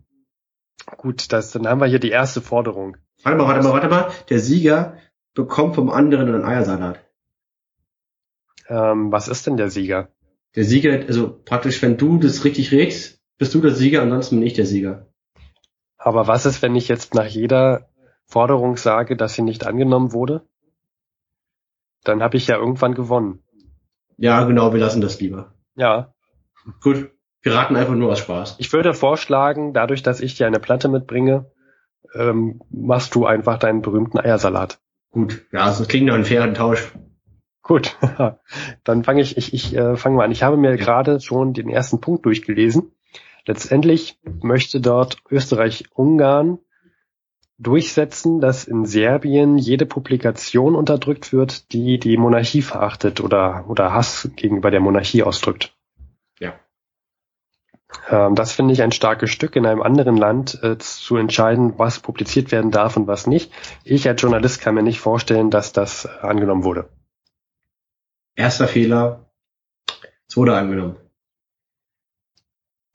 gut, 0.97 1.31
das, 1.31 1.51
dann 1.51 1.67
haben 1.67 1.79
wir 1.81 1.87
hier 1.87 1.99
die 1.99 2.09
erste 2.09 2.41
Forderung. 2.41 2.97
Warte 3.23 3.37
mal, 3.37 3.47
warte 3.47 3.63
mal, 3.63 3.73
warte 3.73 3.89
mal. 3.89 4.11
Der 4.29 4.39
Sieger 4.39 4.97
bekommt 5.33 5.75
vom 5.75 5.89
anderen 5.89 6.29
einen 6.33 6.45
Eiersalat. 6.45 6.99
Ähm, 8.67 9.11
was 9.11 9.27
ist 9.27 9.45
denn 9.45 9.57
der 9.57 9.69
Sieger? 9.69 10.09
Der 10.55 10.63
Sieger, 10.63 11.05
also 11.07 11.37
praktisch, 11.43 11.81
wenn 11.81 11.97
du 11.97 12.17
das 12.17 12.45
richtig 12.45 12.71
regst, 12.71 13.19
bist 13.37 13.53
du 13.53 13.61
der 13.61 13.71
Sieger, 13.71 14.01
ansonsten 14.01 14.37
bin 14.39 14.47
ich 14.47 14.53
der 14.53 14.65
Sieger. 14.65 15.07
Aber 15.97 16.27
was 16.27 16.45
ist, 16.45 16.61
wenn 16.61 16.75
ich 16.75 16.87
jetzt 16.87 17.13
nach 17.13 17.25
jeder 17.25 17.89
Forderung 18.25 18.77
sage, 18.77 19.17
dass 19.17 19.33
sie 19.33 19.41
nicht 19.41 19.65
angenommen 19.67 20.13
wurde? 20.13 20.47
Dann 22.03 22.23
habe 22.23 22.37
ich 22.37 22.47
ja 22.47 22.55
irgendwann 22.57 22.95
gewonnen. 22.95 23.43
Ja, 24.17 24.43
genau, 24.45 24.73
wir 24.73 24.79
lassen 24.79 25.01
das 25.01 25.19
lieber. 25.19 25.53
Ja, 25.75 26.13
Gut, 26.81 27.11
wir 27.41 27.53
raten 27.53 27.75
einfach 27.75 27.93
nur 27.93 28.11
aus 28.11 28.19
Spaß. 28.19 28.55
ich 28.57 28.73
würde 28.73 28.93
vorschlagen, 28.93 29.73
dadurch, 29.73 30.01
dass 30.03 30.19
ich 30.19 30.35
dir 30.35 30.47
eine 30.47 30.59
Platte 30.59 30.87
mitbringe, 30.87 31.51
ähm, 32.13 32.61
machst 32.69 33.13
du 33.15 33.25
einfach 33.25 33.57
deinen 33.59 33.81
berühmten 33.81 34.17
Eiersalat. 34.17 34.79
Gut, 35.11 35.45
ja, 35.51 35.61
also 35.61 35.79
das 35.79 35.87
klingt 35.87 36.07
nach 36.07 36.15
einem 36.15 36.25
fairen 36.25 36.53
Tausch. 36.53 36.91
Gut, 37.61 37.97
dann 38.83 39.03
fange 39.03 39.21
ich, 39.21 39.37
ich, 39.37 39.53
ich 39.53 39.75
äh, 39.75 39.95
fange 39.95 40.17
mal 40.17 40.25
an. 40.25 40.31
Ich 40.31 40.43
habe 40.43 40.57
mir 40.57 40.75
gerade 40.77 41.19
schon 41.19 41.53
den 41.53 41.69
ersten 41.69 42.01
Punkt 42.01 42.25
durchgelesen. 42.25 42.91
Letztendlich 43.45 44.19
möchte 44.41 44.81
dort 44.81 45.17
Österreich-Ungarn 45.29 46.59
durchsetzen, 47.57 48.41
dass 48.41 48.65
in 48.65 48.85
Serbien 48.85 49.57
jede 49.57 49.85
Publikation 49.85 50.75
unterdrückt 50.75 51.31
wird, 51.31 51.71
die 51.71 51.99
die 51.99 52.17
Monarchie 52.17 52.61
verachtet 52.61 53.21
oder, 53.21 53.65
oder 53.69 53.93
Hass 53.93 54.29
gegenüber 54.35 54.71
der 54.71 54.81
Monarchie 54.81 55.23
ausdrückt. 55.23 55.73
Ja. 56.39 56.53
Ähm, 58.09 58.35
das 58.35 58.51
finde 58.51 58.73
ich 58.73 58.81
ein 58.81 58.91
starkes 58.91 59.29
Stück, 59.29 59.55
in 59.55 59.65
einem 59.65 59.81
anderen 59.81 60.17
Land 60.17 60.59
äh, 60.63 60.77
zu 60.77 61.15
entscheiden, 61.15 61.77
was 61.77 61.99
publiziert 61.99 62.51
werden 62.51 62.71
darf 62.71 62.97
und 62.97 63.07
was 63.07 63.25
nicht. 63.25 63.51
Ich 63.83 64.07
als 64.07 64.21
Journalist 64.21 64.59
kann 64.59 64.75
mir 64.75 64.83
nicht 64.83 64.99
vorstellen, 64.99 65.49
dass 65.49 65.71
das 65.71 66.05
äh, 66.05 66.09
angenommen 66.21 66.65
wurde. 66.65 66.89
Erster 68.35 68.67
Fehler, 68.67 69.29
es 70.27 70.35
wurde 70.35 70.57
angenommen. 70.57 70.97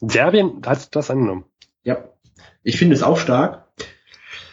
Serbien 0.00 0.61
hat 0.67 0.95
das 0.95 1.11
angenommen. 1.11 1.45
Ja. 1.83 2.05
Ich 2.62 2.79
finde 2.79 2.95
es 2.95 3.02
auch 3.02 3.17
stark. 3.17 3.60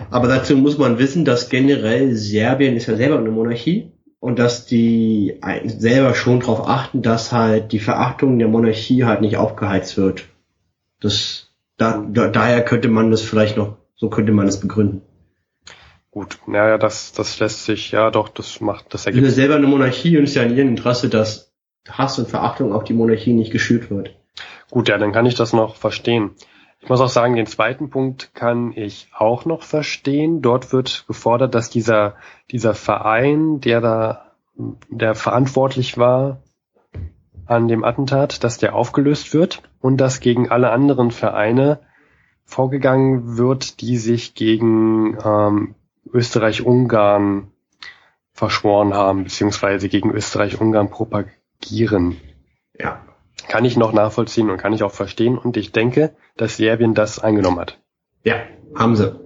Aber 0.09 0.27
dazu 0.27 0.55
muss 0.55 0.77
man 0.77 0.99
wissen, 0.99 1.25
dass 1.25 1.49
generell 1.49 2.13
Serbien 2.13 2.75
ist 2.75 2.87
ja 2.87 2.95
selber 2.95 3.17
eine 3.17 3.31
Monarchie 3.31 3.91
und 4.19 4.39
dass 4.39 4.65
die 4.65 5.39
selber 5.65 6.13
schon 6.13 6.39
darauf 6.39 6.67
achten, 6.67 7.01
dass 7.01 7.31
halt 7.31 7.71
die 7.71 7.79
Verachtung 7.79 8.39
der 8.39 8.47
Monarchie 8.47 9.05
halt 9.05 9.21
nicht 9.21 9.37
aufgeheizt 9.37 9.97
wird. 9.97 10.25
Das, 10.99 11.51
da, 11.77 12.03
da, 12.07 12.27
daher 12.27 12.63
könnte 12.63 12.87
man 12.87 13.11
das 13.11 13.21
vielleicht 13.21 13.57
noch, 13.57 13.77
so 13.95 14.09
könnte 14.09 14.31
man 14.31 14.47
es 14.47 14.59
begründen. 14.59 15.01
Gut, 16.11 16.39
naja, 16.47 16.77
das, 16.77 17.11
das 17.11 17.39
lässt 17.39 17.65
sich, 17.65 17.91
ja 17.91 18.09
doch, 18.09 18.29
das 18.29 18.59
macht, 18.59 18.93
das 18.93 19.05
ergibt. 19.05 19.23
Wir 19.23 19.29
sind 19.29 19.35
selber 19.35 19.55
eine 19.55 19.67
Monarchie 19.67 20.17
und 20.17 20.23
es 20.23 20.31
ist 20.31 20.35
ja 20.35 20.43
in 20.43 20.55
ihrem 20.55 20.69
Interesse, 20.69 21.09
dass 21.09 21.51
Hass 21.87 22.17
und 22.17 22.27
Verachtung 22.27 22.73
auf 22.73 22.83
die 22.83 22.93
Monarchie 22.93 23.33
nicht 23.33 23.51
geschürt 23.51 23.91
wird. 23.91 24.15
Gut, 24.69 24.89
ja, 24.89 24.97
dann 24.97 25.11
kann 25.11 25.25
ich 25.25 25.35
das 25.35 25.53
noch 25.53 25.75
verstehen. 25.75 26.31
Ich 26.79 26.89
muss 26.89 27.01
auch 27.01 27.09
sagen, 27.09 27.35
den 27.35 27.47
zweiten 27.47 27.89
Punkt 27.89 28.33
kann 28.33 28.71
ich 28.71 29.09
auch 29.15 29.45
noch 29.45 29.63
verstehen. 29.63 30.41
Dort 30.41 30.71
wird 30.71 31.05
gefordert, 31.07 31.55
dass 31.55 31.69
dieser, 31.69 32.15
dieser 32.51 32.75
Verein, 32.75 33.59
der 33.59 33.81
da, 33.81 34.31
der 34.55 35.15
verantwortlich 35.15 35.97
war 35.97 36.41
an 37.45 37.67
dem 37.67 37.83
Attentat, 37.83 38.43
dass 38.43 38.57
der 38.57 38.75
aufgelöst 38.75 39.33
wird 39.33 39.63
und 39.79 39.97
dass 39.97 40.19
gegen 40.19 40.49
alle 40.49 40.69
anderen 40.71 41.11
Vereine 41.11 41.79
vorgegangen 42.43 43.37
wird, 43.37 43.81
die 43.81 43.97
sich 43.97 44.35
gegen 44.35 45.17
ähm, 45.23 45.75
Österreich-Ungarn 46.13 47.51
verschworen 48.31 48.93
haben, 48.93 49.23
beziehungsweise 49.23 49.89
gegen 49.89 50.11
Österreich-Ungarn 50.11 50.89
propagieren. 50.89 52.17
Ja. 52.77 53.06
Kann 53.47 53.65
ich 53.65 53.77
noch 53.77 53.93
nachvollziehen 53.93 54.49
und 54.49 54.57
kann 54.57 54.73
ich 54.73 54.83
auch 54.83 54.91
verstehen. 54.91 55.37
Und 55.37 55.57
ich 55.57 55.71
denke, 55.71 56.15
dass 56.35 56.57
Serbien 56.57 56.93
das 56.93 57.19
eingenommen 57.19 57.59
hat. 57.59 57.79
Ja, 58.23 58.35
haben 58.75 58.95
sie. 58.95 59.19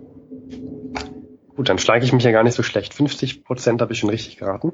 Gut, 1.55 1.69
dann 1.69 1.79
schlage 1.79 2.05
ich 2.05 2.13
mich 2.13 2.23
ja 2.23 2.31
gar 2.31 2.43
nicht 2.43 2.55
so 2.55 2.63
schlecht. 2.63 2.93
50 2.93 3.43
Prozent 3.43 3.81
habe 3.81 3.93
ich 3.93 3.99
schon 3.99 4.09
richtig 4.09 4.37
geraten. 4.37 4.73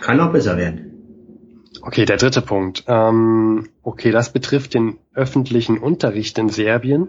Kann 0.00 0.20
auch 0.20 0.32
besser 0.32 0.56
werden. 0.56 0.92
Okay, 1.82 2.04
der 2.04 2.16
dritte 2.16 2.42
Punkt. 2.42 2.84
Ähm, 2.88 3.68
okay, 3.82 4.10
das 4.10 4.32
betrifft 4.32 4.74
den 4.74 4.98
öffentlichen 5.14 5.78
Unterricht 5.78 6.38
in 6.38 6.48
Serbien. 6.48 7.08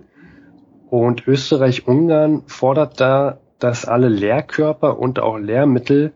Und 0.90 1.28
Österreich-Ungarn 1.28 2.44
fordert 2.48 3.00
da, 3.00 3.40
dass 3.60 3.86
alle 3.86 4.08
Lehrkörper 4.08 5.00
und 5.00 5.20
auch 5.20 5.38
Lehrmittel, 5.38 6.14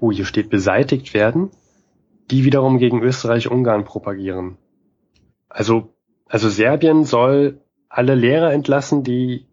oh, 0.00 0.10
hier 0.12 0.24
steht 0.24 0.50
beseitigt 0.50 1.14
werden, 1.14 1.50
die 2.30 2.44
wiederum 2.44 2.78
gegen 2.78 3.02
Österreich-Ungarn 3.02 3.84
propagieren. 3.84 4.56
Also, 5.48 5.94
also 6.26 6.48
Serbien 6.48 7.04
soll 7.04 7.60
alle 7.88 8.14
Lehrer 8.14 8.52
entlassen, 8.52 9.02
die 9.02 9.46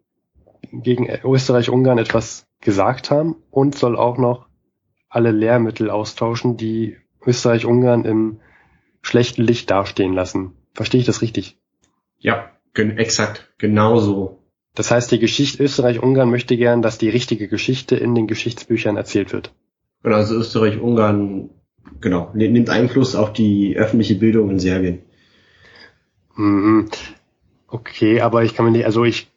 gegen 0.71 1.07
Österreich-Ungarn 1.09 1.97
etwas 1.97 2.45
gesagt 2.61 3.09
haben 3.09 3.35
und 3.49 3.75
soll 3.75 3.97
auch 3.97 4.17
noch 4.17 4.47
alle 5.09 5.31
Lehrmittel 5.31 5.89
austauschen, 5.89 6.57
die 6.57 6.97
Österreich-Ungarn 7.25 8.05
im 8.05 8.39
schlechten 9.01 9.43
Licht 9.43 9.71
dastehen 9.71 10.13
lassen. 10.13 10.53
Verstehe 10.73 10.99
ich 10.99 11.07
das 11.07 11.21
richtig? 11.21 11.57
Ja, 12.19 12.51
exakt, 12.73 13.53
genauso. 13.57 14.43
Das 14.75 14.91
heißt, 14.91 15.11
die 15.11 15.19
Geschichte 15.19 15.63
Österreich-Ungarn 15.63 16.29
möchte 16.29 16.57
gern, 16.57 16.83
dass 16.83 16.99
die 16.99 17.09
richtige 17.09 17.47
Geschichte 17.47 17.95
in 17.95 18.13
den 18.13 18.27
Geschichtsbüchern 18.27 18.97
erzählt 18.97 19.33
wird. 19.33 19.55
Genau, 20.03 20.17
also 20.17 20.35
Österreich-Ungarn 20.35 21.49
genau, 22.01 22.31
nimmt 22.33 22.69
Einfluss 22.69 23.15
auf 23.15 23.33
die 23.33 23.75
öffentliche 23.77 24.15
Bildung 24.15 24.49
in 24.49 24.59
Serbien. 24.59 24.99
Mhm. 26.35 26.89
Okay, 27.67 28.21
aber 28.21 28.43
ich 28.43 28.55
kann 28.55 28.65
mir 28.65 28.71
nicht, 28.71 28.85
also 28.85 29.03
ich. 29.03 29.29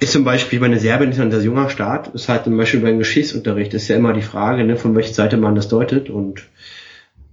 Ist 0.00 0.12
zum 0.12 0.24
Beispiel, 0.24 0.60
meine 0.60 0.80
Serbien 0.80 1.10
ist 1.10 1.20
ein 1.20 1.30
sehr 1.30 1.42
junger 1.42 1.68
Staat, 1.68 2.08
ist 2.14 2.28
halt 2.28 2.44
zum 2.44 2.56
Beispiel 2.56 2.80
beim 2.80 2.98
Geschichtsunterricht, 2.98 3.74
ist 3.74 3.88
ja 3.88 3.96
immer 3.96 4.12
die 4.12 4.22
Frage, 4.22 4.64
ne, 4.64 4.76
von 4.76 4.94
welcher 4.96 5.12
Seite 5.12 5.36
man 5.36 5.54
das 5.54 5.68
deutet 5.68 6.08
und 6.08 6.48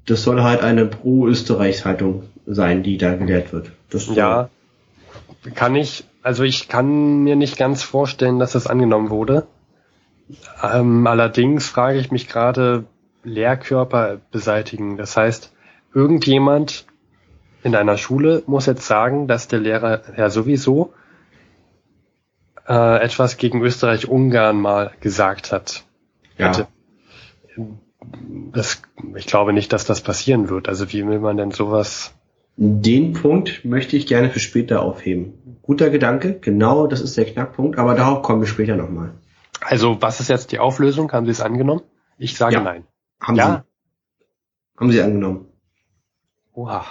das 0.05 0.23
soll 0.23 0.41
halt 0.43 0.61
eine 0.61 0.85
Pro-Österreichs-Haltung 0.85 2.23
sein, 2.45 2.83
die 2.83 2.97
da 2.97 3.15
gelehrt 3.15 3.53
wird. 3.53 3.71
Das 3.89 4.07
ja, 4.13 4.49
kann 5.53 5.75
ich, 5.75 6.05
also 6.23 6.43
ich 6.43 6.67
kann 6.67 7.23
mir 7.23 7.35
nicht 7.35 7.57
ganz 7.57 7.83
vorstellen, 7.83 8.39
dass 8.39 8.53
das 8.53 8.67
angenommen 8.67 9.09
wurde. 9.09 9.47
Ähm, 10.61 11.07
allerdings 11.07 11.67
frage 11.67 11.99
ich 11.99 12.11
mich 12.11 12.27
gerade, 12.27 12.85
Lehrkörper 13.27 14.19
beseitigen. 14.31 14.97
Das 14.97 15.17
heißt, 15.17 15.53
irgendjemand 15.93 16.85
in 17.63 17.75
einer 17.75 17.97
Schule 17.97 18.43
muss 18.47 18.65
jetzt 18.65 18.85
sagen, 18.85 19.27
dass 19.27 19.47
der 19.47 19.59
Lehrer 19.59 20.01
ja 20.17 20.29
sowieso 20.29 20.93
äh, 22.67 23.03
etwas 23.03 23.37
gegen 23.37 23.61
Österreich-Ungarn 23.61 24.59
mal 24.59 24.91
gesagt 24.99 25.51
hat. 25.51 25.83
Ja. 26.37 26.49
Hätte. 26.49 26.67
Das, 28.53 28.81
ich 29.15 29.25
glaube 29.25 29.53
nicht, 29.53 29.73
dass 29.73 29.85
das 29.85 30.01
passieren 30.01 30.49
wird. 30.49 30.69
Also 30.69 30.91
wie 30.93 31.05
will 31.05 31.19
man 31.19 31.37
denn 31.37 31.51
sowas? 31.51 32.13
Den 32.55 33.13
Punkt 33.13 33.65
möchte 33.65 33.97
ich 33.97 34.07
gerne 34.07 34.29
für 34.29 34.39
später 34.39 34.81
aufheben. 34.81 35.59
Guter 35.61 35.89
Gedanke, 35.89 36.39
genau, 36.39 36.87
das 36.87 37.01
ist 37.01 37.17
der 37.17 37.25
Knackpunkt, 37.25 37.77
aber 37.77 37.93
darauf 37.93 38.23
kommen 38.23 38.41
wir 38.41 38.47
später 38.47 38.75
nochmal. 38.75 39.13
Also 39.61 40.01
was 40.01 40.19
ist 40.19 40.29
jetzt 40.29 40.51
die 40.51 40.59
Auflösung? 40.59 41.11
Haben 41.11 41.25
Sie 41.25 41.31
es 41.31 41.41
angenommen? 41.41 41.81
Ich 42.17 42.37
sage 42.37 42.55
ja. 42.55 42.61
nein. 42.61 42.85
Haben 43.19 43.35
ja. 43.35 43.65
sie. 44.19 44.79
Haben 44.79 44.91
sie 44.91 45.01
angenommen. 45.01 45.47
Oha. 46.53 46.85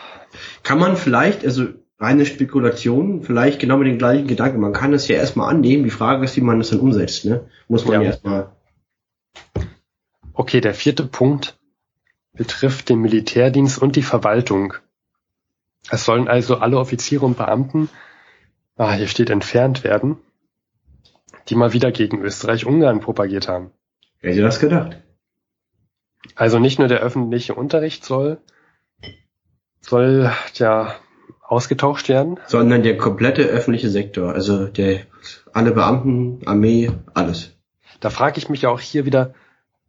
Kann 0.63 0.79
man 0.79 0.97
vielleicht, 0.97 1.45
also 1.45 1.67
reine 1.99 2.27
Spekulation, 2.27 3.23
vielleicht 3.23 3.59
genau 3.59 3.79
mit 3.79 3.89
den 3.89 3.99
gleichen 3.99 4.27
Gedanken. 4.27 4.61
Man 4.61 4.73
kann 4.73 4.93
das 4.93 5.09
ja 5.09 5.17
erstmal 5.17 5.51
annehmen. 5.51 5.85
Die 5.85 5.91
Frage 5.91 6.25
ist, 6.25 6.37
wie 6.37 6.41
man 6.41 6.59
das 6.59 6.71
dann 6.71 6.81
umsetzt, 6.81 7.25
ne? 7.25 7.49
Muss 7.69 7.85
man 7.85 7.95
ja, 7.95 8.01
ja 8.03 8.07
erstmal. 8.09 8.53
Okay, 10.33 10.61
der 10.61 10.75
vierte 10.75 11.07
Punkt 11.07 11.59
betrifft 12.33 12.91
den 12.91 13.01
Militärdienst 13.01 13.81
und 13.81 13.97
die 13.97 14.03
Verwaltung. 14.03 14.75
Es 15.91 16.05
sollen 16.05 16.29
also 16.29 16.59
alle 16.59 16.79
Offiziere 16.79 17.25
und 17.25 17.39
Beamten, 17.39 17.89
ah, 18.77 18.93
hier 18.93 19.09
steht 19.09 19.31
entfernt 19.31 19.85
werden, 19.85 20.19
die 21.49 21.55
mal 21.55 21.73
wieder 21.73 21.93
gegen 21.93 22.21
Österreich-Ungarn 22.21 23.01
propagiert 23.01 23.49
haben. 23.49 23.71
Wer 24.21 24.33
hätte 24.33 24.43
das 24.43 24.61
gedacht? 24.61 25.03
Also 26.35 26.59
nicht 26.59 26.79
nur 26.79 26.89
der 26.89 27.01
öffentliche 27.01 27.55
Unterricht 27.55 28.05
soll, 28.05 28.39
soll 29.81 30.33
ja 30.55 30.95
ausgetauscht 31.43 32.09
werden. 32.09 32.39
Sondern 32.47 32.83
der 32.83 32.97
komplette 32.97 33.43
öffentliche 33.43 33.89
Sektor, 33.89 34.33
also 34.33 34.67
der 34.67 35.01
alle 35.53 35.73
Beamten, 35.73 36.41
Armee, 36.47 36.91
alles. 37.15 37.57
Da 38.01 38.11
frage 38.11 38.39
ich 38.39 38.49
mich 38.49 38.67
auch 38.67 38.81
hier 38.81 39.07
wieder, 39.07 39.35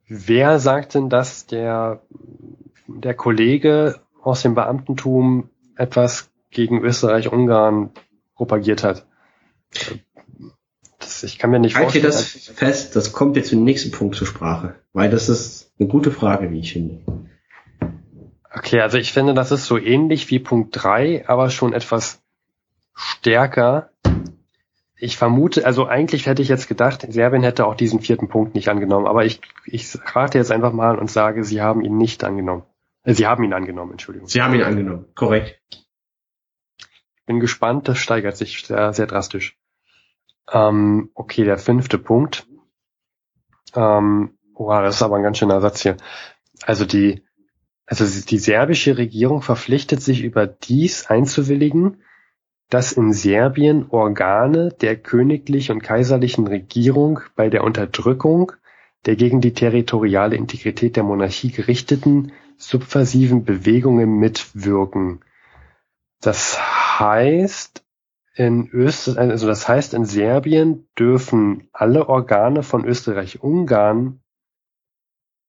wer 0.08 0.60
sagt 0.60 0.94
denn, 0.94 1.10
dass 1.10 1.48
der, 1.48 2.02
der 2.88 3.14
Kollege 3.14 4.00
aus 4.22 4.44
dem 4.44 4.56
Beamtentum 4.56 5.50
etwas 5.76 6.30
gegen 6.52 6.82
Österreich-Ungarn 6.82 7.92
propagiert 8.36 8.84
hat? 8.84 9.06
Das, 11.08 11.24
ich 11.24 11.40
kann 11.40 11.52
mir 11.52 11.60
nicht 11.60 11.76
halt 11.76 11.86
vorstellen. 11.86 12.14
Halte 12.14 12.18
das 12.18 12.52
fest, 12.54 12.96
das 12.96 13.14
kommt 13.14 13.38
jetzt 13.38 13.54
im 13.54 13.64
nächsten 13.64 13.92
Punkt 13.92 14.16
zur 14.16 14.28
Sprache, 14.28 14.76
weil 14.92 15.10
das 15.10 15.30
ist 15.30 15.72
eine 15.80 15.88
gute 15.88 16.12
Frage, 16.12 16.52
wie 16.52 16.60
ich 16.60 16.74
finde. 16.74 17.00
Okay, 18.54 18.82
also 18.82 18.98
ich 18.98 19.14
finde, 19.14 19.34
das 19.34 19.52
ist 19.52 19.66
so 19.66 19.78
ähnlich 19.78 20.30
wie 20.30 20.40
Punkt 20.40 20.72
3, 20.74 21.30
aber 21.30 21.50
schon 21.50 21.72
etwas 21.72 22.22
stärker. 22.94 23.90
Ich 24.98 25.16
vermute, 25.16 25.66
also 25.66 25.86
eigentlich 25.86 26.26
hätte 26.26 26.42
ich 26.42 26.50
jetzt 26.50 26.68
gedacht, 26.68 27.06
Serbien 27.08 27.44
hätte 27.44 27.68
auch 27.68 27.76
diesen 27.76 28.02
vierten 28.02 28.28
Punkt 28.28 28.54
nicht 28.54 28.68
angenommen, 28.68 29.08
aber 29.08 29.24
ich, 29.24 29.40
ich 29.66 29.98
rate 30.14 30.40
jetzt 30.40 30.52
einfach 30.52 30.74
mal 30.74 30.98
und 30.98 31.10
sage, 31.10 31.46
sie 31.46 31.62
haben 31.62 31.82
ihn 31.82 31.98
nicht 31.98 32.24
angenommen. 32.24 32.64
Äh, 33.04 33.14
sie 33.14 33.28
haben 33.28 33.44
ihn 33.44 33.54
angenommen, 33.54 33.92
Entschuldigung. 33.92 34.28
Sie 34.28 34.42
haben 34.42 34.56
ihn 34.56 34.64
angenommen, 34.64 35.06
korrekt. 35.16 35.62
Bin 37.28 37.40
gespannt, 37.40 37.88
das 37.88 38.00
steigert 38.00 38.36
sich 38.36 38.66
sehr, 38.66 38.92
sehr 38.92 39.08
drastisch. 39.08 39.58
Ähm, 40.52 41.10
okay, 41.14 41.44
der 41.44 41.58
fünfte 41.58 41.98
Punkt. 41.98 42.48
Ähm, 43.76 44.38
wow, 44.54 44.82
das 44.82 44.96
ist 44.96 45.02
aber 45.02 45.18
ein 45.18 45.24
ganz 45.24 45.38
schöner 45.38 45.62
Satz 45.62 45.82
hier. 45.82 45.98
Also 46.64 46.86
die, 46.86 47.24
also 47.86 48.06
die 48.06 48.40
serbische 48.40 48.98
Regierung 48.98 49.42
verpflichtet 49.42 50.02
sich 50.02 50.24
über 50.24 50.48
dies 50.48 51.08
einzuwilligen, 51.08 52.02
dass 52.70 52.92
in 52.92 53.14
Serbien 53.14 53.88
Organe 53.90 54.70
der 54.70 54.98
königlich 54.98 55.72
und 55.72 55.82
kaiserlichen 55.82 56.48
Regierung 56.48 57.22
bei 57.36 57.50
der 57.50 57.64
Unterdrückung 57.64 58.52
der 59.06 59.16
gegen 59.16 59.40
die 59.40 59.54
territoriale 59.54 60.36
Integrität 60.36 60.98
der 60.98 61.04
Monarchie 61.04 61.52
gerichteten 61.52 62.34
subversiven 62.58 63.46
Bewegungen 63.46 64.18
mitwirken. 64.18 65.22
Das 66.20 66.60
heißt, 67.00 67.86
in 68.38 68.70
Österreich, 68.70 69.32
also 69.32 69.48
das 69.48 69.68
heißt, 69.68 69.96
in 69.96 70.06
Serbien 70.06 70.88
dürfen 70.98 71.68
alle 71.74 72.08
Organe 72.08 72.62
von 72.62 72.86
Österreich-Ungarn 72.86 74.22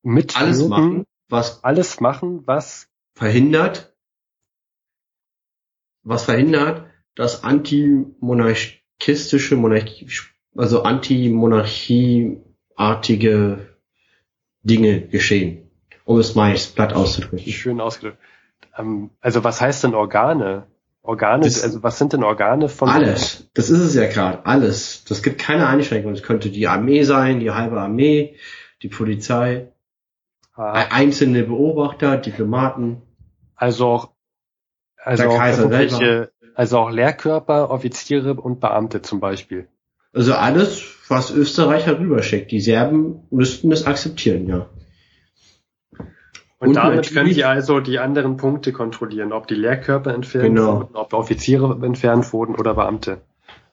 mitwirken, 0.03 0.47
Alles 0.47 0.67
machen, 0.67 1.05
was 1.29 1.63
alles 1.65 2.01
machen, 2.01 2.47
was 2.47 2.89
verhindert, 3.15 3.95
was 6.03 6.25
verhindert, 6.25 6.87
dass 7.15 7.45
antimonarchistische 7.45 9.57
Monarchie, 9.57 10.09
also 10.57 10.85
antimonarchieartige 10.85 13.77
Dinge 14.63 15.09
geschehen. 15.09 15.71
Um 16.07 16.19
es 16.19 16.35
mal 16.35 16.55
platt 16.55 16.95
auszudrücken. 16.95 17.41
schön 17.41 17.83
ausgedrückt. 17.83 18.19
Ähm, 18.79 19.11
also 19.21 19.45
was 19.45 19.61
heißt 19.61 19.85
denn 19.85 19.95
Organe? 19.95 20.67
Organe, 21.09 21.45
Das- 21.45 21.63
also 21.65 21.83
was 21.83 21.97
sind 21.99 22.13
denn 22.13 22.23
Organe 22.23 22.69
von 22.69 22.91
Alles. 22.91 23.49
Das 23.55 23.71
ist 23.71 23.81
es 23.81 23.95
ja 23.95 24.07
gerade. 24.07 24.45
Alles. 24.45 25.05
Das 25.09 25.23
gibt 25.23 25.41
keine 25.41 25.67
Einschränkung. 25.67 26.13
Es 26.13 26.23
könnte 26.23 26.51
die 26.51 26.69
Armee 26.69 27.03
sein, 27.03 27.41
die 27.41 27.51
halbe 27.51 27.81
Armee, 27.81 28.37
die 28.83 28.89
Polizei, 28.89 29.69
Ah, 30.55 30.87
einzelne 30.91 31.45
Beobachter, 31.45 32.17
Diplomaten. 32.19 33.01
also 33.55 33.87
auch 33.87 34.09
also 35.03 35.29
auch 35.31 35.43
irgendwelche, 35.47 36.31
also 36.55 36.79
auch 36.79 36.91
Lehrkörper, 36.91 37.71
Offiziere 37.71 38.35
und 38.35 38.61
Beamte 38.61 39.01
zum 39.01 39.21
Beispiel. 39.21 39.67
Also 40.13 40.35
alles, 40.35 40.83
was 41.09 41.31
Österreich 41.31 41.87
herüberschickt. 41.87 42.51
Die 42.51 42.61
Serben 42.61 43.23
müssten 43.31 43.73
es 43.73 43.87
akzeptieren, 43.87 44.47
ja. 44.49 44.67
Und, 46.61 46.69
Und 46.69 46.75
damit 46.77 47.13
können 47.15 47.33
die 47.33 47.45
also 47.45 47.79
die 47.79 48.01
anderen 48.01 48.37
Punkte 48.37 48.73
kontrollieren, 48.73 49.33
ob 49.33 49.47
die 49.47 49.55
Lehrkörper 49.55 50.13
entfernt 50.13 50.57
Genau. 50.57 50.81
wurden, 50.81 50.97
ob 50.97 51.13
Offiziere 51.13 51.79
entfernt 51.85 52.33
wurden 52.33 52.57
oder 52.57 52.75
Beamte. 52.75 53.21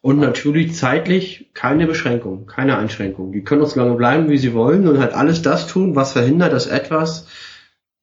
Und 0.01 0.20
natürlich 0.20 0.75
zeitlich 0.75 1.50
keine 1.56 1.88
Beschränkung, 1.88 2.46
keine 2.46 2.77
Einschränkung. 2.77 3.32
Die 3.32 3.44
können 3.44 3.65
so 3.65 3.80
lange 3.80 3.96
bleiben, 3.96 4.30
wie 4.30 4.38
sie 4.38 4.54
wollen 4.54 4.88
und 4.88 5.00
halt 5.00 5.13
alles 5.13 5.42
das 5.42 5.65
tun, 5.65 5.96
was 5.96 6.13
verhindert, 6.13 6.54
dass 6.54 6.68
etwas 6.68 7.27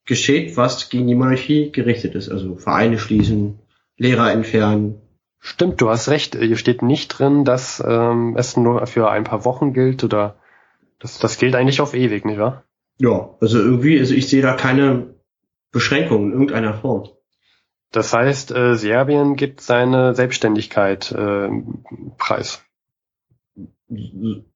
geschieht, 0.04 0.56
was 0.56 0.90
gegen 0.90 1.06
die 1.06 1.14
Monarchie 1.14 1.70
gerichtet 1.70 2.16
ist. 2.16 2.28
Also 2.28 2.56
Vereine 2.56 2.98
schließen, 2.98 3.60
Lehrer 3.96 4.32
entfernen. 4.32 5.00
Stimmt, 5.38 5.80
du 5.80 5.90
hast 5.90 6.08
recht. 6.08 6.34
Hier 6.34 6.56
steht 6.56 6.82
nicht 6.82 7.06
drin, 7.08 7.44
dass 7.44 7.80
ähm, 7.86 8.34
es 8.36 8.56
nur 8.56 8.84
für 8.88 9.08
ein 9.10 9.22
paar 9.22 9.44
Wochen 9.44 9.72
gilt 9.72 10.02
oder 10.02 10.34
das, 10.98 11.20
das 11.20 11.38
gilt 11.38 11.54
eigentlich 11.54 11.80
auf 11.80 11.94
ewig, 11.94 12.24
nicht 12.24 12.38
wahr? 12.38 12.64
Ja, 12.98 13.36
also 13.40 13.58
irgendwie, 13.58 13.98
also 13.98 14.14
ich 14.14 14.28
sehe 14.28 14.42
da 14.42 14.54
keine 14.54 15.14
Beschränkung 15.70 16.26
in 16.26 16.32
irgendeiner 16.32 16.74
Form. 16.74 17.08
Das 17.90 18.12
heißt, 18.12 18.52
äh, 18.52 18.74
Serbien 18.74 19.36
gibt 19.36 19.60
seine 19.60 20.14
Selbstständigkeit 20.14 21.12
äh, 21.12 21.48
preis. 22.16 22.64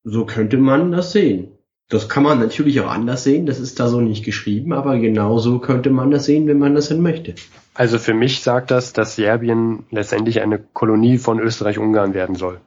So 0.04 0.24
könnte 0.24 0.56
man 0.56 0.92
das 0.92 1.12
sehen. 1.12 1.52
Das 1.88 2.08
kann 2.08 2.24
man 2.24 2.40
natürlich 2.40 2.80
auch 2.80 2.90
anders 2.90 3.22
sehen, 3.22 3.46
das 3.46 3.60
ist 3.60 3.78
da 3.78 3.86
so 3.86 4.00
nicht 4.00 4.24
geschrieben, 4.24 4.72
aber 4.72 4.98
genau 4.98 5.38
so 5.38 5.60
könnte 5.60 5.90
man 5.90 6.10
das 6.10 6.24
sehen, 6.24 6.48
wenn 6.48 6.58
man 6.58 6.74
das 6.74 6.88
denn 6.88 7.00
möchte. 7.00 7.36
Also 7.74 8.00
für 8.00 8.14
mich 8.14 8.42
sagt 8.42 8.72
das, 8.72 8.92
dass 8.92 9.14
Serbien 9.14 9.84
letztendlich 9.90 10.40
eine 10.40 10.58
Kolonie 10.58 11.18
von 11.18 11.38
Österreich-Ungarn 11.38 12.12
werden 12.12 12.34
soll. 12.34 12.60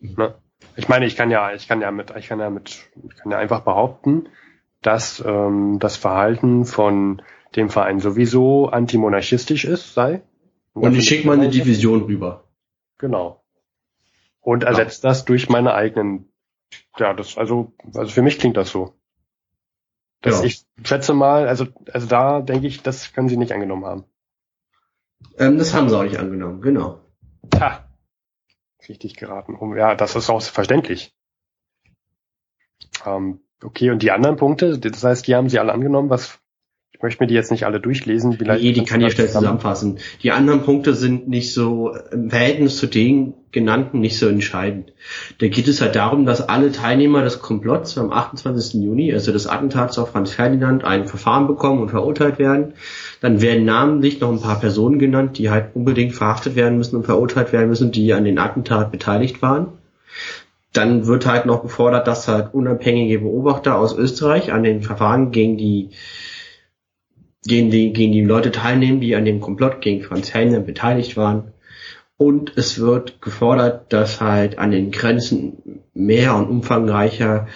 Ne? 0.00 0.34
Ich 0.76 0.88
meine, 0.88 1.06
ich 1.06 1.16
kann 1.16 1.30
ja, 1.32 1.52
ich 1.54 1.66
kann 1.66 1.80
ja 1.80 1.90
mit, 1.90 2.12
ich 2.16 2.28
kann 2.28 2.38
ja 2.38 2.50
mit, 2.50 2.84
ich 3.08 3.16
kann 3.16 3.32
ja 3.32 3.38
einfach 3.38 3.62
behaupten, 3.62 4.28
dass 4.84 5.22
ähm, 5.24 5.78
das 5.80 5.96
Verhalten 5.96 6.66
von 6.66 7.22
dem 7.56 7.70
Verein 7.70 8.00
sowieso 8.00 8.68
antimonarchistisch 8.68 9.64
ist, 9.64 9.94
sei. 9.94 10.22
Und 10.74 10.94
ich 10.94 11.08
schicke 11.08 11.26
mal 11.26 11.38
eine 11.38 11.48
Division 11.48 12.02
rüber. 12.02 12.44
Genau. 12.98 13.42
Und 14.40 14.64
ersetzt 14.64 15.02
das 15.04 15.24
durch 15.24 15.48
meine 15.48 15.72
eigenen. 15.72 16.30
Ja, 16.98 17.14
das, 17.14 17.38
also, 17.38 17.72
also 17.94 18.12
für 18.12 18.20
mich 18.20 18.38
klingt 18.38 18.58
das 18.58 18.70
so. 18.70 18.94
Das, 20.20 20.40
Ja. 20.40 20.46
Ich 20.46 20.66
schätze 20.82 21.14
mal, 21.14 21.48
also, 21.48 21.66
also 21.90 22.06
da 22.06 22.42
denke 22.42 22.66
ich, 22.66 22.82
das 22.82 23.12
können 23.14 23.28
sie 23.28 23.38
nicht 23.38 23.52
angenommen 23.52 23.86
haben. 23.86 24.04
Ähm, 25.38 25.56
das 25.56 25.72
haben 25.72 25.88
sie 25.88 25.96
auch 25.96 26.02
nicht 26.02 26.18
angenommen, 26.18 26.60
genau. 26.60 27.00
Ha. 27.58 27.88
Richtig 28.86 29.16
geraten. 29.16 29.56
Ja, 29.76 29.94
das 29.94 30.14
ist 30.14 30.28
auch 30.28 30.42
verständlich. 30.42 31.14
Ähm, 33.06 33.40
okay, 33.64 33.90
und 33.90 34.02
die 34.02 34.10
anderen 34.10 34.36
Punkte, 34.36 34.78
das 34.78 35.02
heißt, 35.02 35.26
die 35.26 35.34
haben 35.34 35.48
sie 35.48 35.58
alle 35.58 35.72
angenommen, 35.72 36.10
was, 36.10 36.38
ich 36.92 37.02
möchte 37.02 37.22
mir 37.22 37.26
die 37.26 37.34
jetzt 37.34 37.50
nicht 37.50 37.64
alle 37.64 37.80
durchlesen, 37.80 38.34
vielleicht. 38.34 38.62
Nee, 38.62 38.72
die 38.72 38.84
kann 38.84 39.00
ich 39.00 39.12
schnell 39.12 39.28
zusammenfassen. 39.28 39.98
Die 40.22 40.30
anderen 40.30 40.62
Punkte 40.62 40.94
sind 40.94 41.28
nicht 41.28 41.52
so 41.52 41.96
im 42.12 42.30
Verhältnis 42.30 42.76
zu 42.76 42.86
den 42.86 43.34
genannten 43.50 44.00
nicht 44.00 44.18
so 44.18 44.28
entscheidend. 44.28 44.92
Da 45.38 45.48
geht 45.48 45.68
es 45.68 45.80
halt 45.80 45.96
darum, 45.96 46.26
dass 46.26 46.48
alle 46.48 46.72
Teilnehmer 46.72 47.22
des 47.22 47.40
Komplotts 47.40 47.96
am 47.96 48.12
28. 48.12 48.82
Juni, 48.82 49.12
also 49.14 49.32
des 49.32 49.46
Attentats 49.46 49.98
auf 49.98 50.10
Franz 50.10 50.32
Ferdinand, 50.32 50.84
ein 50.84 51.06
Verfahren 51.06 51.46
bekommen 51.46 51.80
und 51.80 51.90
verurteilt 51.90 52.38
werden. 52.38 52.74
Dann 53.20 53.40
werden 53.40 53.64
namentlich 53.64 54.20
noch 54.20 54.30
ein 54.30 54.40
paar 54.40 54.60
Personen 54.60 54.98
genannt, 54.98 55.38
die 55.38 55.50
halt 55.50 55.74
unbedingt 55.74 56.14
verhaftet 56.14 56.56
werden 56.56 56.76
müssen 56.76 56.96
und 56.96 57.04
verurteilt 57.04 57.52
werden 57.52 57.68
müssen, 57.68 57.92
die 57.92 58.12
an 58.12 58.24
den 58.24 58.38
Attentat 58.38 58.92
beteiligt 58.92 59.40
waren. 59.40 59.68
Dann 60.74 61.06
wird 61.06 61.24
halt 61.24 61.46
noch 61.46 61.62
gefordert, 61.62 62.06
dass 62.06 62.28
halt 62.28 62.52
unabhängige 62.52 63.20
Beobachter 63.20 63.78
aus 63.78 63.96
Österreich 63.96 64.52
an 64.52 64.62
den 64.62 64.82
Verfahren 64.82 65.30
gegen 65.30 65.56
die 65.56 65.90
gegen 67.46 67.70
die, 67.70 67.92
gegen 67.92 68.12
die 68.12 68.22
Leute 68.24 68.50
teilnehmen, 68.52 69.00
die 69.00 69.14
an 69.16 69.24
dem 69.26 69.40
Komplott 69.40 69.80
gegen 69.82 70.02
Franz 70.02 70.30
Ferdinand 70.30 70.66
beteiligt 70.66 71.16
waren. 71.16 71.52
Und 72.16 72.52
es 72.56 72.78
wird 72.78 73.20
gefordert, 73.20 73.92
dass 73.92 74.20
halt 74.20 74.58
an 74.58 74.70
den 74.70 74.90
Grenzen 74.90 75.80
mehr 75.92 76.34
und 76.36 76.48
umfangreicher 76.48 77.48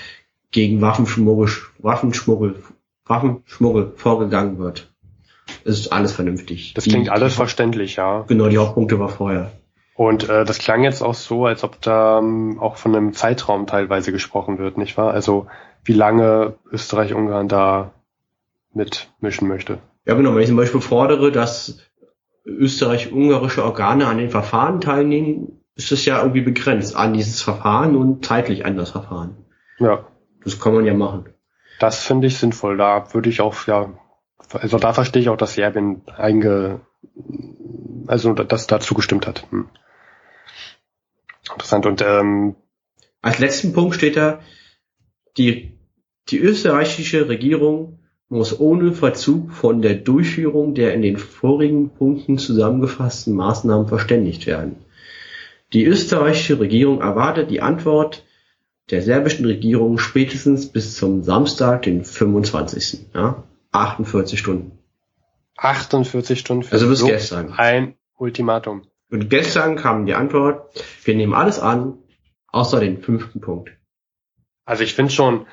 gegen 0.50 0.81
Waffenschmuggel, 0.83 1.48
Waffenschmuggel, 1.78 2.57
Waffenschmuggel 3.07 3.92
vorgegangen 3.96 4.59
wird. 4.59 4.90
Es 5.64 5.81
ist 5.81 5.92
alles 5.92 6.12
vernünftig. 6.12 6.74
Das 6.74 6.85
Die- 6.85 6.90
klingt 6.90 7.09
alles 7.09 7.35
verständlich, 7.35 7.96
ja. 7.96 8.24
Genau, 8.28 8.48
die 8.48 8.59
Hauptpunkte 8.59 8.98
war 8.98 9.09
vorher. 9.09 9.52
Und 9.98 10.28
äh, 10.28 10.44
das 10.44 10.58
klang 10.58 10.84
jetzt 10.84 11.02
auch 11.02 11.14
so, 11.14 11.46
als 11.46 11.64
ob 11.64 11.82
da 11.82 12.20
ähm, 12.20 12.61
auch 12.61 12.76
von 12.76 12.94
einem 12.94 13.14
Zeitraum 13.14 13.66
teilweise 13.66 14.12
gesprochen 14.12 14.58
wird, 14.58 14.78
nicht 14.78 14.96
wahr? 14.96 15.11
Also 15.11 15.48
wie 15.82 15.92
lange 15.92 16.54
Österreich-Ungarn 16.70 17.48
da 17.48 17.90
mitmischen 18.72 19.48
möchte. 19.48 19.80
Ja, 20.06 20.14
genau, 20.14 20.37
wenn 20.37 20.42
ich 20.42 20.46
zum 20.46 20.56
Beispiel 20.56 20.80
fordere, 20.80 21.32
dass 21.32 21.80
österreich-ungarische 22.44 23.64
Organe 23.64 24.06
an 24.06 24.18
den 24.18 24.30
Verfahren 24.30 24.80
teilnehmen, 24.80 25.64
ist 25.74 25.90
es 25.90 26.04
ja 26.04 26.18
irgendwie 26.20 26.42
begrenzt 26.42 26.94
an 26.94 27.12
dieses 27.12 27.42
Verfahren 27.42 27.96
und 27.96 28.24
zeitlich 28.24 28.64
an 28.66 28.76
das 28.76 28.90
Verfahren. 28.90 29.34
Ja, 29.80 30.06
Das 30.44 30.61
kann 30.61 30.74
man 30.74 30.84
ja 30.87 30.94
machen. 30.94 31.24
das 31.80 32.04
finde 32.04 32.28
ich 32.28 32.38
sinnvoll. 32.38 32.76
Da 32.76 33.12
würde 33.14 33.30
ich 33.30 33.40
auch, 33.40 33.66
ja, 33.66 33.94
also 34.52 34.78
da 34.78 34.92
verstehe 34.92 35.22
ich 35.22 35.28
auch, 35.28 35.37
dass 35.37 35.54
Serbien 35.54 36.02
einge, 36.16 36.82
also 38.06 38.32
das 38.32 38.68
da 38.68 38.78
zugestimmt 38.78 39.26
hat. 39.26 39.44
Hm. 39.50 39.68
Interessant. 41.52 41.87
Und 41.87 42.02
ähm, 42.02 42.56
Als 43.22 43.38
letzten 43.38 43.72
Punkt 43.72 43.94
steht 43.94 44.16
da, 44.16 44.40
die, 45.37 45.78
die 46.28 46.38
österreichische 46.38 47.28
Regierung 47.28 47.98
muss 48.28 48.58
ohne 48.61 48.92
Verzug 48.92 49.52
von 49.52 49.80
der 49.80 49.94
Durchführung 49.94 50.74
der 50.74 50.92
in 50.94 51.02
den 51.02 51.16
vorigen 51.16 51.90
Punkten 51.90 52.37
zusammengefassten 52.38 53.34
Maßnahmen 53.34 53.88
verständigt 53.88 54.46
werden. 54.46 54.76
Die 55.72 55.84
österreichische 55.84 56.61
Regierung 56.61 57.00
erwartet 57.00 57.50
die 57.50 57.61
Antwort 57.61 58.24
der 58.90 59.02
serbischen 59.02 59.44
Regierung 59.44 59.98
spätestens 59.98 60.66
bis 60.70 60.96
zum 60.96 61.22
Samstag, 61.22 61.82
den 61.82 62.04
25. 62.04 63.06
Ja, 63.14 63.44
48 63.72 64.38
Stunden. 64.38 64.78
48 65.56 66.38
Stunden 66.38 66.62
für 66.62 66.72
Also 66.72 66.88
bis 66.88 67.04
gestern. 67.04 67.52
ein 67.52 67.94
Ultimatum. 68.16 68.82
Und 69.10 69.30
gestern 69.30 69.76
kam 69.76 70.06
die 70.06 70.14
Antwort, 70.14 70.84
wir 71.04 71.14
nehmen 71.14 71.34
alles 71.34 71.58
an, 71.58 71.98
außer 72.48 72.80
den 72.80 73.02
fünften 73.02 73.40
Punkt. 73.40 73.70
Also 74.64 74.82
ich 74.82 74.94
finde 74.94 75.12
schon, 75.12 75.46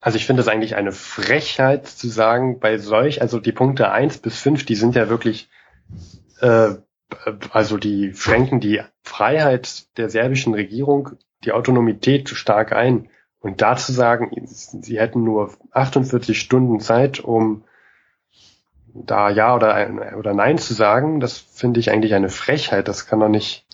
also 0.00 0.16
ich 0.16 0.26
finde 0.26 0.42
es 0.42 0.48
eigentlich 0.48 0.76
eine 0.76 0.92
Frechheit 0.92 1.86
zu 1.86 2.08
sagen, 2.08 2.60
bei 2.60 2.78
solch, 2.78 3.20
also 3.20 3.40
die 3.40 3.52
Punkte 3.52 3.90
eins 3.90 4.18
bis 4.18 4.38
fünf, 4.38 4.64
die 4.64 4.76
sind 4.76 4.94
ja 4.94 5.08
wirklich, 5.08 5.48
äh, 6.40 6.74
also 7.50 7.78
die 7.78 8.14
schränken 8.14 8.60
die 8.60 8.80
Freiheit 9.02 9.96
der 9.96 10.08
serbischen 10.08 10.54
Regierung, 10.54 11.10
die 11.44 11.52
Autonomität 11.52 12.28
stark 12.28 12.72
ein. 12.72 13.08
Und 13.40 13.60
da 13.60 13.76
zu 13.76 13.92
sagen, 13.92 14.30
sie 14.46 14.98
hätten 14.98 15.24
nur 15.24 15.52
48 15.72 16.38
Stunden 16.38 16.80
Zeit, 16.80 17.20
um 17.20 17.64
da 18.94 19.28
ja 19.28 19.54
oder, 19.54 20.16
oder 20.16 20.34
nein 20.34 20.58
zu 20.58 20.72
sagen, 20.72 21.20
das 21.20 21.38
finde 21.38 21.80
ich 21.80 21.90
eigentlich 21.90 22.14
eine 22.14 22.30
Frechheit. 22.30 22.88
Das 22.88 23.06
kann 23.06 23.20
doch 23.20 23.28
nicht. 23.28 23.66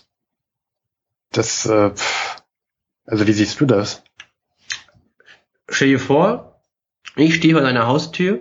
Das, 1.31 1.65
äh, 1.65 1.91
also 3.05 3.27
wie 3.27 3.33
siehst 3.33 3.61
du 3.61 3.65
das? 3.65 4.03
Stell 5.69 5.89
dir 5.89 5.99
vor, 5.99 6.61
ich 7.15 7.35
stehe 7.35 7.53
vor 7.53 7.61
deiner 7.61 7.87
Haustür 7.87 8.39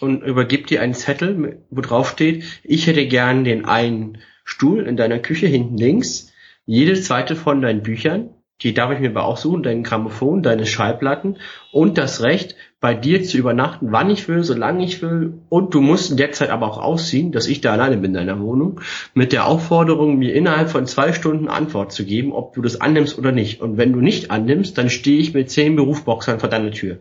und 0.00 0.22
übergib 0.22 0.66
dir 0.66 0.82
einen 0.82 0.94
Zettel, 0.94 1.64
wo 1.70 1.80
drauf 1.80 2.10
steht, 2.10 2.44
ich 2.62 2.86
hätte 2.86 3.06
gern 3.06 3.42
den 3.42 3.64
einen 3.64 4.18
Stuhl 4.44 4.86
in 4.86 4.96
deiner 4.96 5.18
Küche 5.18 5.46
hinten 5.46 5.76
links, 5.76 6.32
jedes 6.66 7.06
zweite 7.06 7.34
von 7.34 7.62
deinen 7.62 7.82
Büchern, 7.82 8.30
die 8.62 8.74
darf 8.74 8.92
ich 8.92 8.98
mir 8.98 9.10
aber 9.10 9.24
auch 9.24 9.36
suchen, 9.36 9.62
dein 9.62 9.84
Grammophon, 9.84 10.42
deine 10.42 10.66
Schallplatten 10.66 11.38
und 11.72 11.96
das 11.96 12.22
Recht, 12.22 12.56
bei 12.80 12.94
dir 12.94 13.24
zu 13.24 13.38
übernachten, 13.38 13.90
wann 13.90 14.08
ich 14.08 14.28
will, 14.28 14.44
solange 14.44 14.84
ich 14.84 15.02
will. 15.02 15.40
Und 15.48 15.74
du 15.74 15.80
musst 15.80 16.12
in 16.12 16.16
der 16.16 16.30
Zeit 16.32 16.50
aber 16.50 16.68
auch 16.68 16.78
ausziehen, 16.78 17.32
dass 17.32 17.48
ich 17.48 17.60
da 17.60 17.72
alleine 17.72 17.96
bin 17.96 18.12
in 18.12 18.26
deiner 18.26 18.40
Wohnung, 18.40 18.80
mit 19.14 19.32
der 19.32 19.46
Aufforderung, 19.46 20.18
mir 20.18 20.32
innerhalb 20.32 20.70
von 20.70 20.86
zwei 20.86 21.12
Stunden 21.12 21.48
Antwort 21.48 21.92
zu 21.92 22.04
geben, 22.04 22.32
ob 22.32 22.54
du 22.54 22.62
das 22.62 22.80
annimmst 22.80 23.18
oder 23.18 23.32
nicht. 23.32 23.60
Und 23.60 23.78
wenn 23.78 23.92
du 23.92 24.00
nicht 24.00 24.30
annimmst, 24.30 24.78
dann 24.78 24.90
stehe 24.90 25.18
ich 25.18 25.34
mit 25.34 25.50
zehn 25.50 25.74
Berufsboxern 25.74 26.38
vor 26.38 26.48
deiner 26.48 26.70
Tür. 26.70 26.98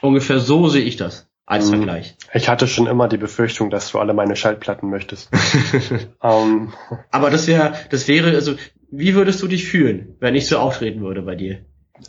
Ungefähr 0.00 0.40
so 0.40 0.68
sehe 0.68 0.84
ich 0.84 0.96
das 0.96 1.28
als 1.46 1.66
mhm. 1.66 1.76
Vergleich. 1.76 2.16
Ich 2.34 2.48
hatte 2.48 2.66
schon 2.66 2.88
immer 2.88 3.08
die 3.08 3.18
Befürchtung, 3.18 3.70
dass 3.70 3.92
du 3.92 4.00
alle 4.00 4.14
meine 4.14 4.36
Schallplatten 4.36 4.90
möchtest. 4.90 5.30
Ähm. 6.22 6.72
Aber 7.10 7.30
das 7.30 7.46
wäre, 7.46 7.74
das 7.90 8.08
wäre, 8.08 8.30
also, 8.30 8.56
wie 8.98 9.14
würdest 9.14 9.42
du 9.42 9.48
dich 9.48 9.68
fühlen, 9.68 10.16
wenn 10.20 10.34
ich 10.34 10.46
so 10.46 10.58
auftreten 10.58 11.00
würde 11.00 11.22
bei 11.22 11.34
dir? 11.34 11.64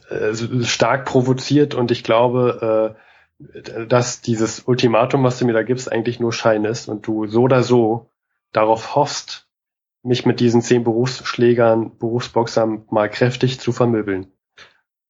Äh, 0.09 0.33
stark 0.63 1.05
provoziert 1.05 1.75
und 1.75 1.91
ich 1.91 2.03
glaube, 2.03 2.95
äh, 3.39 3.87
dass 3.87 4.21
dieses 4.21 4.61
Ultimatum, 4.61 5.23
was 5.23 5.37
du 5.37 5.45
mir 5.45 5.53
da 5.53 5.63
gibst, 5.63 5.91
eigentlich 5.91 6.19
nur 6.19 6.33
Schein 6.33 6.65
ist 6.65 6.87
und 6.87 7.05
du 7.05 7.27
so 7.27 7.43
oder 7.43 7.63
so 7.63 8.09
darauf 8.51 8.95
hoffst, 8.95 9.47
mich 10.03 10.25
mit 10.25 10.39
diesen 10.39 10.61
zehn 10.61 10.83
Berufsschlägern, 10.83 11.97
Berufsboxern 11.97 12.85
mal 12.89 13.09
kräftig 13.09 13.59
zu 13.59 13.71
vermöbeln. 13.71 14.31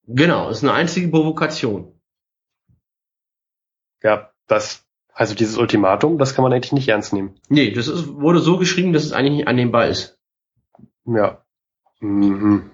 Genau, 0.08 0.50
ist 0.50 0.64
eine 0.64 0.74
einzige 0.74 1.10
Provokation. 1.10 1.94
Ja, 4.02 4.32
das, 4.48 4.86
also 5.14 5.36
dieses 5.36 5.58
Ultimatum, 5.58 6.18
das 6.18 6.34
kann 6.34 6.44
man 6.44 6.54
eigentlich 6.54 6.72
nicht 6.72 6.88
ernst 6.88 7.14
nehmen. 7.14 7.36
Nee, 7.50 7.72
das 7.72 7.88
ist, 7.88 8.08
wurde 8.08 8.40
so 8.40 8.58
geschrieben, 8.58 8.94
dass 8.94 9.04
es 9.04 9.12
eigentlich 9.12 9.38
nicht 9.38 9.48
annehmbar 9.48 9.88
ist. 9.88 10.20
Ja. 11.06 11.44
Mhm. 12.00 12.72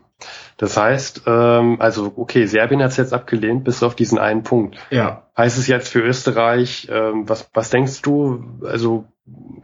Das 0.58 0.78
heißt, 0.78 1.24
ähm, 1.26 1.78
also 1.80 2.14
okay, 2.16 2.46
Serbien 2.46 2.82
hat 2.82 2.92
es 2.92 2.98
jetzt 2.98 3.14
abgelehnt, 3.14 3.64
bis 3.64 3.84
auf 3.84 3.96
diesen 3.96 4.18
einen 4.18 4.44
Punkt. 4.44 4.78
Ja. 4.90 5.28
Heißt 5.36 5.58
es 5.58 5.68
jetzt 5.68 5.90
für 5.90 6.00
Österreich, 6.00 6.88
ähm, 6.92 7.28
was, 7.28 7.50
was 7.54 7.70
denkst 7.70 8.02
du? 8.02 8.44
Also, 8.64 9.06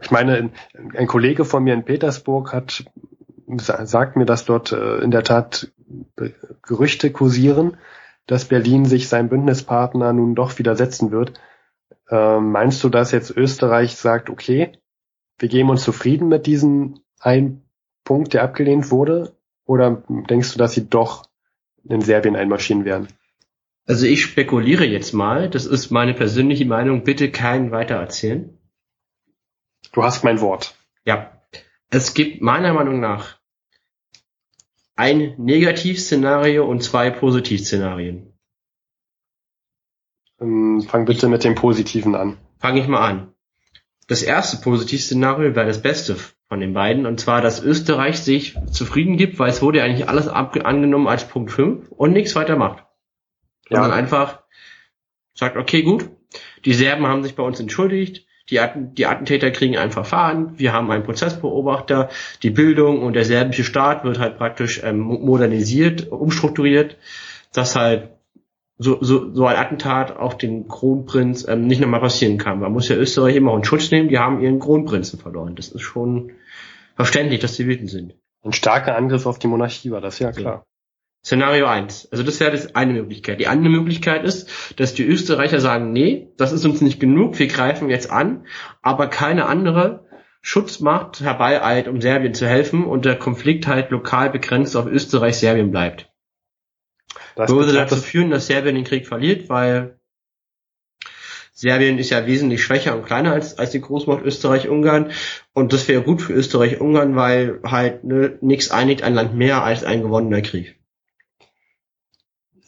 ich 0.02 0.10
meine, 0.10 0.50
ein 0.96 1.06
Kollege 1.06 1.44
von 1.44 1.62
mir 1.64 1.74
in 1.74 1.84
Petersburg 1.84 2.52
hat 2.52 2.84
sagt 3.58 4.16
mir, 4.16 4.26
dass 4.26 4.44
dort 4.44 4.72
äh, 4.72 4.98
in 4.98 5.10
der 5.10 5.24
Tat 5.24 5.72
Gerüchte 6.62 7.10
kursieren, 7.10 7.76
dass 8.26 8.44
Berlin 8.44 8.84
sich 8.84 9.08
seinem 9.08 9.28
Bündnispartner 9.28 10.12
nun 10.12 10.34
doch 10.34 10.58
widersetzen 10.58 11.10
wird. 11.10 11.40
Ähm, 12.10 12.52
meinst 12.52 12.82
du, 12.84 12.88
dass 12.88 13.12
jetzt 13.12 13.36
Österreich 13.36 13.96
sagt, 13.96 14.30
okay, 14.30 14.72
wir 15.38 15.48
geben 15.48 15.70
uns 15.70 15.82
zufrieden 15.82 16.28
mit 16.28 16.46
diesem 16.46 17.00
einen 17.18 17.64
Punkt, 18.04 18.34
der 18.34 18.42
abgelehnt 18.44 18.90
wurde? 18.90 19.32
Oder 19.70 20.02
denkst 20.08 20.52
du, 20.52 20.58
dass 20.58 20.72
sie 20.72 20.90
doch 20.90 21.28
in 21.84 22.00
Serbien 22.00 22.34
einmarschieren 22.34 22.84
werden? 22.84 23.06
Also 23.86 24.04
ich 24.04 24.20
spekuliere 24.20 24.84
jetzt 24.84 25.12
mal, 25.12 25.48
das 25.48 25.64
ist 25.64 25.92
meine 25.92 26.12
persönliche 26.12 26.64
Meinung, 26.64 27.04
bitte 27.04 27.30
keinen 27.30 27.70
weitererzählen. 27.70 28.58
Du 29.92 30.02
hast 30.02 30.24
mein 30.24 30.40
Wort. 30.40 30.74
Ja. 31.04 31.40
Es 31.88 32.14
gibt 32.14 32.42
meiner 32.42 32.74
Meinung 32.74 32.98
nach 32.98 33.38
ein 34.96 35.36
Negativszenario 35.38 36.66
und 36.66 36.82
zwei 36.82 37.10
Positivszenarien. 37.10 38.36
Ähm, 40.40 40.82
fang 40.82 41.04
bitte 41.04 41.28
mit 41.28 41.44
dem 41.44 41.54
Positiven 41.54 42.16
an. 42.16 42.38
Fange 42.58 42.80
ich 42.80 42.88
mal 42.88 43.08
an. 43.08 43.34
Das 44.08 44.24
erste 44.24 44.56
Positivszenario 44.56 45.54
wäre 45.54 45.68
das 45.68 45.80
Beste 45.80 46.16
von 46.50 46.58
den 46.58 46.74
beiden, 46.74 47.06
und 47.06 47.20
zwar, 47.20 47.40
dass 47.40 47.62
Österreich 47.62 48.18
sich 48.18 48.56
zufrieden 48.72 49.16
gibt, 49.16 49.38
weil 49.38 49.50
es 49.50 49.62
wurde 49.62 49.78
ja 49.78 49.84
eigentlich 49.84 50.08
alles 50.08 50.26
angenommen 50.26 51.06
als 51.06 51.28
Punkt 51.28 51.52
5 51.52 51.92
und 51.92 52.12
nichts 52.12 52.34
weiter 52.34 52.56
macht. 52.56 52.84
Ja. 53.68 53.80
Sondern 53.80 53.96
einfach 53.96 54.42
sagt, 55.32 55.56
okay, 55.56 55.82
gut, 55.82 56.10
die 56.64 56.72
Serben 56.72 57.06
haben 57.06 57.22
sich 57.22 57.36
bei 57.36 57.44
uns 57.44 57.60
entschuldigt, 57.60 58.26
die, 58.50 58.58
Atten 58.58 58.96
die 58.96 59.06
Attentäter 59.06 59.52
kriegen 59.52 59.78
ein 59.78 59.92
Verfahren, 59.92 60.58
wir 60.58 60.72
haben 60.72 60.90
einen 60.90 61.04
Prozessbeobachter, 61.04 62.08
die 62.42 62.50
Bildung 62.50 63.00
und 63.00 63.12
der 63.12 63.24
serbische 63.24 63.62
Staat 63.62 64.02
wird 64.02 64.18
halt 64.18 64.36
praktisch 64.36 64.82
ähm, 64.82 64.98
modernisiert, 64.98 66.10
umstrukturiert, 66.10 66.96
dass 67.52 67.76
halt 67.76 68.08
so, 68.82 68.96
so, 69.02 69.34
so 69.34 69.44
ein 69.44 69.56
Attentat 69.56 70.16
auf 70.16 70.38
den 70.38 70.66
Kronprinz 70.66 71.46
ähm, 71.46 71.66
nicht 71.66 71.82
nochmal 71.82 72.00
passieren 72.00 72.38
kann. 72.38 72.60
Man 72.60 72.72
muss 72.72 72.88
ja 72.88 72.96
Österreich 72.96 73.36
immer 73.36 73.54
in 73.54 73.62
Schutz 73.62 73.90
nehmen, 73.90 74.08
die 74.08 74.18
haben 74.18 74.40
ihren 74.40 74.58
Kronprinzen 74.58 75.18
verloren. 75.18 75.54
Das 75.54 75.68
ist 75.68 75.82
schon 75.82 76.32
verständlich, 76.96 77.40
dass 77.40 77.56
sie 77.56 77.66
wütend 77.66 77.90
sind. 77.90 78.14
Ein 78.42 78.54
starker 78.54 78.96
Angriff 78.96 79.26
auf 79.26 79.38
die 79.38 79.48
Monarchie 79.48 79.90
war 79.90 80.00
das, 80.00 80.18
ja 80.18 80.32
klar. 80.32 80.64
Szenario 81.22 81.66
eins. 81.66 82.08
Also 82.10 82.24
das 82.24 82.40
wäre 82.40 82.52
das 82.52 82.74
eine 82.74 82.94
Möglichkeit. 82.94 83.38
Die 83.38 83.48
andere 83.48 83.70
Möglichkeit 83.70 84.24
ist, 84.24 84.48
dass 84.80 84.94
die 84.94 85.04
Österreicher 85.04 85.60
sagen, 85.60 85.92
nee, 85.92 86.28
das 86.38 86.52
ist 86.52 86.64
uns 86.64 86.80
nicht 86.80 86.98
genug, 86.98 87.38
wir 87.38 87.48
greifen 87.48 87.90
jetzt 87.90 88.10
an, 88.10 88.46
aber 88.80 89.08
keine 89.08 89.44
andere 89.44 90.06
Schutzmacht 90.40 91.20
herbeieilt, 91.20 91.86
um 91.86 92.00
Serbien 92.00 92.32
zu 92.32 92.46
helfen 92.46 92.86
und 92.86 93.04
der 93.04 93.16
Konflikt 93.16 93.66
halt 93.66 93.90
lokal 93.90 94.30
begrenzt 94.30 94.74
auf 94.74 94.86
Österreich-Serbien 94.86 95.70
bleibt. 95.70 96.09
Das 97.36 97.50
würde 97.50 97.72
dazu 97.72 97.96
führen, 97.96 98.30
dass 98.30 98.46
Serbien 98.46 98.74
den 98.74 98.84
Krieg 98.84 99.06
verliert, 99.06 99.48
weil 99.48 99.98
Serbien 101.60 101.98
ist 101.98 102.08
ja 102.08 102.26
wesentlich 102.26 102.62
schwächer 102.62 102.96
und 102.96 103.04
kleiner 103.04 103.32
als, 103.32 103.58
als 103.58 103.70
die 103.70 103.82
Großmacht 103.82 104.22
Österreich-Ungarn. 104.24 105.10
Und 105.52 105.74
das 105.74 105.88
wäre 105.88 106.02
gut 106.02 106.22
für 106.22 106.32
Österreich-Ungarn, 106.32 107.16
weil 107.16 107.60
halt 107.64 108.02
ne, 108.02 108.38
nichts 108.40 108.70
einigt 108.70 109.02
ein 109.02 109.12
Land 109.12 109.34
mehr 109.34 109.62
als 109.62 109.84
ein 109.84 110.00
gewonnener 110.00 110.40
Krieg. 110.40 110.76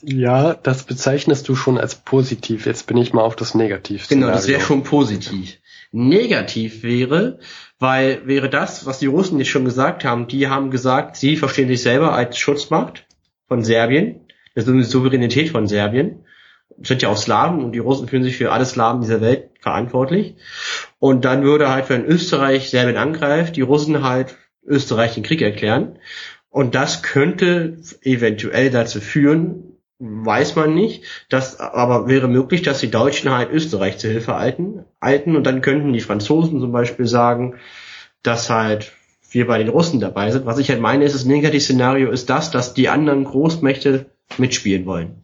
Ja, 0.03 0.53
das 0.53 0.83
bezeichnest 0.83 1.49
du 1.49 1.55
schon 1.55 1.79
als 1.79 1.95
positiv. 1.95 2.67
Jetzt 2.67 2.87
bin 2.87 2.99
ich 2.99 3.15
mal 3.15 3.23
auf 3.23 3.35
das 3.35 3.55
Negativ. 3.55 4.09
Genau, 4.09 4.27
das 4.27 4.49
wäre 4.49 4.61
schon 4.61 4.83
positiv. 4.83 5.59
Negativ 5.93 6.83
wäre, 6.83 7.39
weil 7.79 8.27
wäre 8.27 8.51
das, 8.51 8.85
was 8.85 8.99
die 8.99 9.07
Russen 9.07 9.39
jetzt 9.39 9.49
schon 9.49 9.65
gesagt 9.65 10.05
haben, 10.05 10.27
die 10.27 10.49
haben 10.49 10.71
gesagt, 10.71 11.17
sie 11.17 11.37
verstehen 11.37 11.69
sich 11.69 11.81
selber 11.83 12.13
als 12.13 12.37
Schutzmacht 12.37 13.07
von 13.47 13.63
Serbien 13.63 14.22
das 14.55 14.65
ist 14.65 14.71
eine 14.71 14.85
Souveränität 14.85 15.51
von 15.51 15.67
Serbien. 15.67 16.25
Sind 16.83 17.03
ja 17.03 17.11
auch 17.11 17.17
Slawen 17.17 17.63
und 17.63 17.73
die 17.73 17.81
Russen 17.81 18.09
fühlen 18.09 18.25
sich 18.25 18.37
für 18.37 18.53
alle 18.53 18.65
Slawen 18.65 19.03
dieser 19.03 19.21
Welt 19.21 19.51
verantwortlich. 19.61 20.37
Und 20.99 21.25
dann 21.25 21.43
würde 21.43 21.71
halt, 21.71 21.91
wenn 21.91 22.05
Österreich 22.05 22.71
Serbien 22.71 22.97
angreift, 22.97 23.57
die 23.57 23.63
Russen 23.63 24.03
halt 24.03 24.37
Österreich 24.65 25.15
den 25.15 25.23
Krieg 25.23 25.43
erklären. 25.43 25.99
Und 26.49 26.75
das 26.75 27.03
könnte 27.03 27.79
eventuell 28.03 28.71
dazu 28.71 29.01
führen, 29.01 29.73
weiß 29.99 30.57
man 30.57 30.75
nicht, 30.75 31.05
das 31.29 31.61
aber 31.61 32.09
wäre 32.09 32.29
möglich, 32.29 32.63
dass 32.63 32.81
die 32.81 32.91
Deutschen 32.91 33.31
halt 33.31 33.51
Österreich 33.51 33.99
zur 33.99 34.11
Hilfe 34.11 34.35
halten, 34.35 34.85
halten 35.01 35.37
und 35.37 35.45
dann 35.45 35.61
könnten 35.61 35.93
die 35.93 36.01
Franzosen 36.01 36.61
zum 36.61 36.73
Beispiel 36.73 37.07
sagen, 37.07 37.55
dass 38.23 38.51
halt 38.51 38.93
wir 39.31 39.47
bei 39.47 39.59
den 39.59 39.69
Russen 39.69 40.01
dabei 40.01 40.31
sind. 40.31 40.45
Was 40.45 40.59
ich 40.59 40.71
halt 40.71 40.81
meine, 40.81 41.05
ist 41.05 41.15
das 41.15 41.25
Negativ-Szenario 41.25 42.11
ist 42.11 42.29
das, 42.29 42.51
dass 42.51 42.75
die 42.75 42.89
anderen 42.89 43.25
Großmächte 43.25 44.07
mitspielen 44.39 44.87
wollen. 44.87 45.23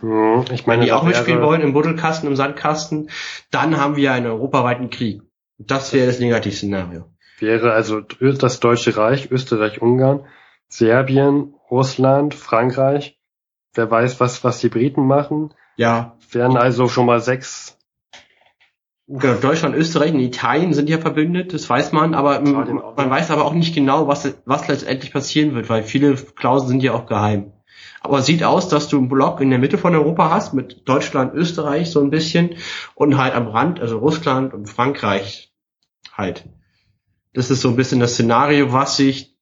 Hm, 0.00 0.44
ich 0.52 0.66
meine, 0.66 0.80
Wenn 0.80 0.86
die 0.86 0.92
auch 0.92 1.02
mitspielen 1.02 1.42
wollen 1.42 1.60
im 1.60 1.72
Buddelkasten, 1.72 2.28
im 2.28 2.36
Sandkasten, 2.36 3.10
dann 3.50 3.78
haben 3.78 3.96
wir 3.96 4.12
einen 4.12 4.26
europaweiten 4.26 4.90
Krieg. 4.90 5.22
Das 5.58 5.92
wäre 5.92 6.06
das 6.06 6.20
Negativszenario. 6.20 7.04
Wäre 7.40 7.72
also 7.72 8.00
das 8.00 8.60
Deutsche 8.60 8.96
Reich, 8.96 9.30
Österreich, 9.30 9.80
Ungarn, 9.82 10.24
Serbien, 10.68 11.54
Russland, 11.70 12.34
Frankreich. 12.34 13.18
Wer 13.74 13.90
weiß, 13.90 14.20
was, 14.20 14.44
was 14.44 14.60
die 14.60 14.68
Briten 14.68 15.06
machen. 15.06 15.54
Ja. 15.76 16.16
Wären 16.30 16.56
also 16.56 16.88
schon 16.88 17.06
mal 17.06 17.20
sechs 17.20 17.78
Genau, 19.10 19.34
Deutschland, 19.40 19.74
Österreich 19.74 20.12
und 20.12 20.20
Italien 20.20 20.74
sind 20.74 20.90
ja 20.90 20.98
verbündet, 20.98 21.54
das 21.54 21.70
weiß 21.70 21.92
man, 21.92 22.12
aber 22.12 22.42
man 22.42 23.08
weiß 23.08 23.30
aber 23.30 23.46
auch 23.46 23.54
nicht 23.54 23.74
genau, 23.74 24.06
was, 24.06 24.34
was 24.44 24.68
letztendlich 24.68 25.14
passieren 25.14 25.54
wird, 25.54 25.70
weil 25.70 25.82
viele 25.82 26.14
Klauseln 26.14 26.68
sind 26.68 26.82
ja 26.82 26.92
auch 26.92 27.06
geheim. 27.06 27.54
Aber 28.00 28.22
sieht 28.22 28.44
aus, 28.44 28.68
dass 28.68 28.88
du 28.88 28.98
einen 28.98 29.08
Block 29.08 29.40
in 29.40 29.50
der 29.50 29.58
Mitte 29.58 29.78
von 29.78 29.94
Europa 29.94 30.30
hast, 30.30 30.54
mit 30.54 30.88
Deutschland, 30.88 31.34
Österreich 31.34 31.90
so 31.90 32.00
ein 32.00 32.10
bisschen 32.10 32.56
und 32.94 33.16
halt 33.16 33.34
am 33.34 33.48
Rand, 33.48 33.80
also 33.80 33.98
Russland 33.98 34.54
und 34.54 34.66
Frankreich 34.66 35.52
halt. 36.12 36.44
Das 37.34 37.50
ist 37.50 37.60
so 37.60 37.68
ein 37.68 37.76
bisschen 37.76 38.00
das 38.00 38.14
Szenario, 38.14 38.72
was 38.72 38.96
sich, 38.96 39.36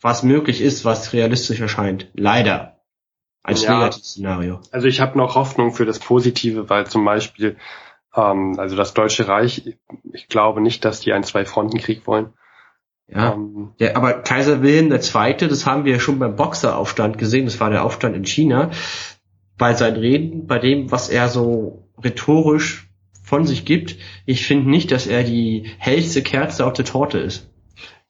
was 0.00 0.22
möglich 0.22 0.60
ist, 0.60 0.84
was 0.84 1.12
realistisch 1.12 1.60
erscheint. 1.60 2.08
Leider. 2.14 2.80
als 3.42 3.62
Ja. 3.62 3.78
Negativszenario. 3.78 4.60
Also 4.70 4.86
ich 4.86 5.00
habe 5.00 5.18
noch 5.18 5.34
Hoffnung 5.34 5.72
für 5.72 5.84
das 5.84 5.98
Positive, 5.98 6.70
weil 6.70 6.86
zum 6.86 7.04
Beispiel, 7.04 7.56
ähm, 8.14 8.58
also 8.58 8.76
das 8.76 8.94
Deutsche 8.94 9.26
Reich, 9.26 9.76
ich 10.12 10.28
glaube 10.28 10.60
nicht, 10.60 10.84
dass 10.84 11.00
die 11.00 11.12
einen 11.12 11.24
Zwei-Fronten-Krieg 11.24 12.06
wollen. 12.06 12.32
Ja. 13.08 13.32
Ähm, 13.32 13.72
Der, 13.78 13.96
aber 13.96 14.14
Kaiser 14.14 14.62
Wilhelm 14.62 14.90
II., 14.90 15.48
das 15.48 15.66
haben 15.66 15.84
wir 15.84 16.00
schon 16.00 16.18
beim 16.18 16.36
Boxeraufstand 16.36 17.18
gesehen, 17.18 17.44
das 17.44 17.60
war 17.60 17.70
der 17.70 17.84
Aufstand 17.84 18.16
in 18.16 18.24
China, 18.24 18.70
bei 19.58 19.74
seinen 19.74 19.96
Reden, 19.96 20.46
bei 20.46 20.58
dem, 20.58 20.90
was 20.90 21.08
er 21.08 21.28
so 21.28 21.88
rhetorisch 22.02 22.88
von 23.22 23.46
sich 23.46 23.64
gibt, 23.64 23.96
ich 24.26 24.46
finde 24.46 24.70
nicht, 24.70 24.90
dass 24.90 25.06
er 25.06 25.22
die 25.22 25.70
hellste 25.78 26.22
Kerze 26.22 26.66
auf 26.66 26.72
der 26.72 26.84
Torte 26.84 27.18
ist. 27.18 27.50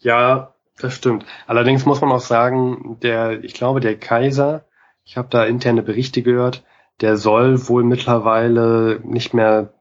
ja, 0.00 0.54
das 0.80 0.94
stimmt. 0.94 1.26
Allerdings 1.46 1.84
muss 1.86 2.00
man 2.00 2.10
auch 2.10 2.20
sagen, 2.20 2.98
der, 3.02 3.44
ich 3.44 3.54
glaube, 3.54 3.80
der 3.80 3.96
Kaiser, 3.96 4.64
ich 5.04 5.16
habe 5.16 5.28
da 5.30 5.44
interne 5.44 5.82
Berichte 5.82 6.22
gehört, 6.22 6.64
der 7.00 7.16
soll 7.16 7.68
wohl 7.68 7.84
mittlerweile 7.84 9.00
nicht 9.04 9.34
mehr 9.34 9.74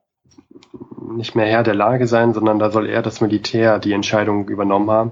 nicht 1.02 1.36
mehr 1.36 1.46
Herr 1.46 1.64
der 1.64 1.76
Lage 1.76 2.08
sein, 2.08 2.34
sondern 2.34 2.60
da 2.60 2.72
soll 2.72 2.88
er 2.88 3.02
das 3.02 3.22
Militär 3.22 3.80
die 3.80 3.94
Entscheidung 3.94 4.48
übernommen 4.48 4.90
haben. 4.90 5.12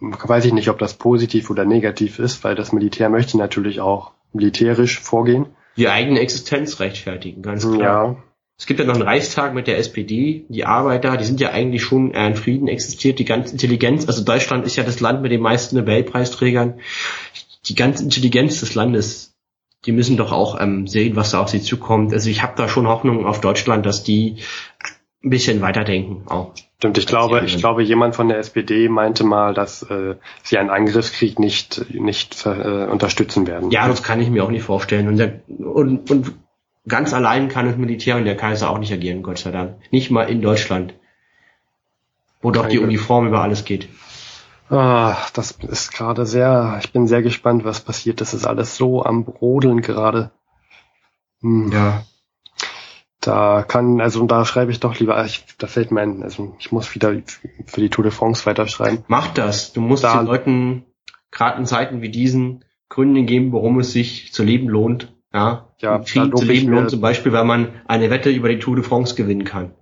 Weiß 0.00 0.44
ich 0.44 0.52
nicht, 0.52 0.68
ob 0.68 0.78
das 0.78 0.94
positiv 0.94 1.48
oder 1.50 1.64
negativ 1.64 2.18
ist, 2.18 2.42
weil 2.42 2.54
das 2.54 2.72
Militär 2.72 3.08
möchte 3.08 3.38
natürlich 3.38 3.80
auch 3.80 4.12
militärisch 4.32 4.98
vorgehen. 4.98 5.46
Die 5.76 5.88
eigene 5.88 6.20
Existenz 6.20 6.80
rechtfertigen, 6.80 7.42
ganz 7.42 7.62
klar. 7.70 7.78
Ja, 7.78 8.16
Es 8.58 8.66
gibt 8.66 8.80
ja 8.80 8.86
noch 8.86 8.94
einen 8.94 9.02
Reichstag 9.02 9.54
mit 9.54 9.66
der 9.66 9.78
SPD, 9.78 10.44
die 10.48 10.64
Arbeiter, 10.64 11.16
die 11.16 11.24
sind 11.24 11.40
ja 11.40 11.50
eigentlich 11.50 11.82
schon 11.82 12.10
eher 12.10 12.26
in 12.26 12.36
Frieden 12.36 12.68
existiert, 12.68 13.18
die 13.18 13.24
ganze 13.24 13.52
Intelligenz, 13.52 14.06
also 14.06 14.24
Deutschland 14.24 14.66
ist 14.66 14.76
ja 14.76 14.82
das 14.82 15.00
Land 15.00 15.22
mit 15.22 15.32
den 15.32 15.40
meisten 15.40 15.76
Nobelpreisträgern, 15.76 16.80
die 17.66 17.74
ganze 17.74 18.02
Intelligenz 18.02 18.60
des 18.60 18.74
Landes, 18.74 19.31
die 19.84 19.92
müssen 19.92 20.16
doch 20.16 20.32
auch 20.32 20.60
ähm, 20.60 20.86
sehen, 20.86 21.16
was 21.16 21.30
da 21.30 21.40
auf 21.40 21.48
sie 21.48 21.60
zukommt. 21.60 22.12
Also 22.12 22.30
ich 22.30 22.42
habe 22.42 22.54
da 22.56 22.68
schon 22.68 22.86
Hoffnung 22.86 23.26
auf 23.26 23.40
Deutschland, 23.40 23.84
dass 23.84 24.04
die 24.04 24.36
ein 25.24 25.30
bisschen 25.30 25.60
weiterdenken 25.60 26.22
auch. 26.28 26.52
stimmt. 26.78 26.98
Ich 26.98 27.06
glaube, 27.06 27.42
ich 27.44 27.58
glaube, 27.58 27.82
jemand 27.82 28.14
von 28.14 28.28
der 28.28 28.38
SPD 28.38 28.88
meinte 28.88 29.24
mal, 29.24 29.54
dass 29.54 29.82
äh, 29.84 30.16
sie 30.42 30.58
einen 30.58 30.70
Angriffskrieg 30.70 31.38
nicht 31.38 31.90
nicht 31.92 32.46
äh, 32.46 32.86
unterstützen 32.86 33.46
werden. 33.46 33.70
Ja, 33.70 33.88
das 33.88 34.02
kann 34.02 34.20
ich 34.20 34.30
mir 34.30 34.44
auch 34.44 34.50
nicht 34.50 34.64
vorstellen. 34.64 35.08
Und, 35.08 35.16
der, 35.16 35.40
und, 35.48 36.10
und 36.10 36.32
ganz 36.88 37.12
allein 37.12 37.48
kann 37.48 37.66
das 37.66 37.76
Militär 37.76 38.16
und 38.16 38.24
der 38.24 38.36
Kaiser 38.36 38.70
auch 38.70 38.78
nicht 38.78 38.92
agieren, 38.92 39.22
Gott 39.22 39.38
sei 39.38 39.50
Dank. 39.50 39.76
Nicht 39.90 40.10
mal 40.10 40.24
in 40.24 40.42
Deutschland, 40.42 40.94
wo 42.40 42.50
doch 42.50 42.68
die. 42.68 42.78
Uniform 42.78 43.28
über 43.28 43.42
alles 43.42 43.64
geht. 43.64 43.88
Ah, 44.72 45.16
das 45.34 45.50
ist 45.50 45.92
gerade 45.92 46.24
sehr. 46.24 46.80
Ich 46.82 46.92
bin 46.92 47.06
sehr 47.06 47.22
gespannt, 47.22 47.64
was 47.64 47.80
passiert. 47.80 48.20
Das 48.22 48.32
ist 48.32 48.46
alles 48.46 48.76
so 48.76 49.04
am 49.04 49.24
Brodeln 49.24 49.82
gerade. 49.82 50.30
Hm. 51.42 51.70
Ja. 51.70 52.04
Da 53.20 53.62
kann, 53.62 54.00
also 54.00 54.24
da 54.26 54.44
schreibe 54.44 54.72
ich 54.72 54.80
doch 54.80 54.98
lieber, 54.98 55.22
ich, 55.24 55.44
da 55.58 55.66
fällt 55.66 55.92
mir 55.92 56.00
ein, 56.00 56.22
also 56.22 56.56
ich 56.58 56.72
muss 56.72 56.94
wieder 56.94 57.12
für 57.66 57.80
die 57.80 57.90
Tour 57.90 58.02
de 58.02 58.12
France 58.12 58.46
weiterschreiben. 58.46 59.04
Mach 59.08 59.28
das. 59.28 59.72
Du 59.74 59.80
musst 59.82 60.04
Da- 60.04 60.16
den 60.18 60.26
Leuten, 60.26 60.84
gerade 61.30 61.58
in 61.58 61.66
Zeiten 61.66 62.00
wie 62.00 62.08
diesen, 62.08 62.64
Gründe 62.88 63.22
geben, 63.22 63.52
warum 63.52 63.78
es 63.78 63.92
sich 63.92 64.32
zu 64.32 64.42
leben 64.42 64.68
lohnt. 64.68 65.12
Ja, 65.34 65.68
Ja, 65.80 65.98
Krieg 65.98 66.36
zu 66.36 66.44
leben 66.44 66.68
lohnt 66.70 66.90
zum 66.90 67.00
Beispiel, 67.00 67.32
weil 67.32 67.44
man 67.44 67.68
eine 67.86 68.10
Wette 68.10 68.30
über 68.30 68.48
die 68.48 68.58
Tour 68.58 68.76
de 68.76 68.84
France 68.84 69.14
gewinnen 69.14 69.44
kann. 69.44 69.72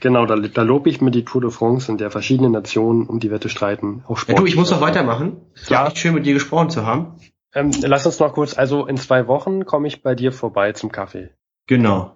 Genau, 0.00 0.26
da, 0.26 0.36
da 0.36 0.62
lobe 0.62 0.88
ich 0.90 1.00
mir 1.00 1.10
die 1.10 1.24
Tour 1.24 1.40
de 1.42 1.50
France, 1.50 1.90
in 1.90 1.98
der 1.98 2.10
verschiedene 2.10 2.48
Nationen 2.50 3.06
um 3.06 3.20
die 3.20 3.30
Wette 3.30 3.48
streiten. 3.48 4.02
Auch 4.06 4.16
Ja, 4.16 4.22
Sport. 4.22 4.38
du, 4.40 4.46
ich 4.46 4.56
muss 4.56 4.70
noch 4.70 4.80
weitermachen. 4.80 5.36
Es 5.54 5.70
war 5.70 5.82
Ja. 5.82 5.86
echt 5.88 5.98
schön, 5.98 6.14
mit 6.14 6.24
dir 6.26 6.34
gesprochen 6.34 6.70
zu 6.70 6.86
haben. 6.86 7.16
Ähm, 7.54 7.70
lass 7.82 8.06
uns 8.06 8.18
noch 8.20 8.32
kurz, 8.32 8.56
also 8.56 8.86
in 8.86 8.96
zwei 8.96 9.26
Wochen 9.26 9.64
komme 9.66 9.88
ich 9.88 10.02
bei 10.02 10.14
dir 10.14 10.32
vorbei 10.32 10.72
zum 10.72 10.90
Kaffee. 10.92 11.30
Genau. 11.66 12.14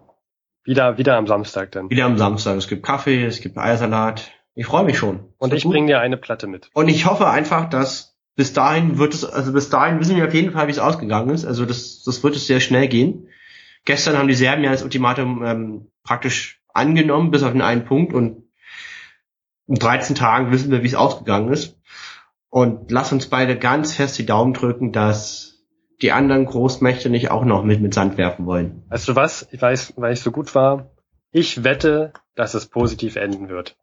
Wieder, 0.64 0.96
wieder 0.96 1.16
am 1.16 1.26
Samstag 1.26 1.72
dann. 1.72 1.90
Wieder 1.90 2.06
am 2.06 2.16
Samstag. 2.16 2.56
Es 2.56 2.68
gibt 2.68 2.84
Kaffee, 2.86 3.24
es 3.24 3.40
gibt 3.40 3.58
Eiersalat. 3.58 4.30
Ich 4.54 4.66
freue 4.66 4.84
mich 4.84 4.96
schon. 4.96 5.32
Und 5.38 5.52
ich 5.52 5.64
bringe 5.64 5.88
dir 5.88 6.00
eine 6.00 6.16
Platte 6.16 6.46
mit. 6.46 6.70
Und 6.72 6.88
ich 6.88 7.06
hoffe 7.06 7.28
einfach, 7.28 7.68
dass 7.68 8.16
bis 8.36 8.52
dahin 8.52 8.98
wird 8.98 9.12
es, 9.14 9.24
also 9.24 9.52
bis 9.52 9.68
dahin 9.68 10.00
wissen 10.00 10.16
wir 10.16 10.26
auf 10.26 10.32
jeden 10.34 10.52
Fall, 10.52 10.68
wie 10.68 10.70
es 10.72 10.78
ausgegangen 10.78 11.30
ist. 11.30 11.44
Also 11.44 11.66
das, 11.66 12.02
das 12.04 12.22
wird 12.24 12.34
es 12.36 12.46
sehr 12.46 12.60
schnell 12.60 12.88
gehen. 12.88 13.28
Gestern 13.84 14.16
haben 14.16 14.28
die 14.28 14.34
Serben 14.34 14.64
ja 14.64 14.70
das 14.70 14.82
Ultimatum 14.82 15.44
ähm, 15.44 15.86
praktisch 16.04 16.62
angenommen, 16.74 17.30
bis 17.30 17.42
auf 17.42 17.52
den 17.52 17.62
einen 17.62 17.86
Punkt. 17.86 18.12
Und 18.12 18.44
in 19.66 19.76
13 19.76 20.14
Tagen 20.14 20.52
wissen 20.52 20.70
wir, 20.70 20.82
wie 20.82 20.88
es 20.88 20.94
ausgegangen 20.94 21.50
ist. 21.50 21.80
Und 22.50 22.90
lass 22.90 23.12
uns 23.12 23.30
beide 23.30 23.58
ganz 23.58 23.94
fest 23.94 24.18
die 24.18 24.26
Daumen 24.26 24.52
drücken, 24.52 24.92
dass 24.92 25.64
die 26.02 26.12
anderen 26.12 26.44
Großmächte 26.44 27.08
nicht 27.08 27.30
auch 27.30 27.44
noch 27.44 27.64
mit 27.64 27.80
mit 27.80 27.94
Sand 27.94 28.18
werfen 28.18 28.46
wollen. 28.46 28.84
Weißt 28.90 29.08
du 29.08 29.16
was? 29.16 29.48
Ich 29.50 29.62
weiß, 29.62 29.94
weil 29.96 30.12
ich 30.12 30.20
so 30.20 30.30
gut 30.30 30.54
war. 30.54 30.90
Ich 31.32 31.64
wette, 31.64 32.12
dass 32.36 32.54
es 32.54 32.66
positiv 32.66 33.16
enden 33.16 33.48
wird. 33.48 33.76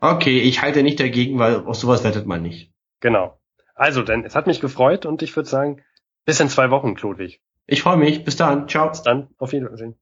Okay, 0.00 0.40
ich 0.40 0.62
halte 0.62 0.82
nicht 0.82 0.98
dagegen, 0.98 1.38
weil 1.38 1.64
auf 1.64 1.76
sowas 1.76 2.02
wettet 2.02 2.26
man 2.26 2.42
nicht. 2.42 2.72
Genau. 3.00 3.38
Also, 3.74 4.02
denn 4.02 4.24
es 4.24 4.34
hat 4.34 4.46
mich 4.46 4.60
gefreut 4.60 5.06
und 5.06 5.22
ich 5.22 5.36
würde 5.36 5.48
sagen, 5.48 5.82
bis 6.24 6.40
in 6.40 6.48
zwei 6.48 6.70
Wochen, 6.70 6.96
Klodwig. 6.96 7.40
Ich 7.68 7.82
freue 7.82 7.96
mich. 7.96 8.24
Bis 8.24 8.36
dann. 8.36 8.68
Ciao. 8.68 8.88
Bis 8.88 9.02
dann. 9.02 9.28
Auf 9.38 9.52
Wiedersehen. 9.52 9.94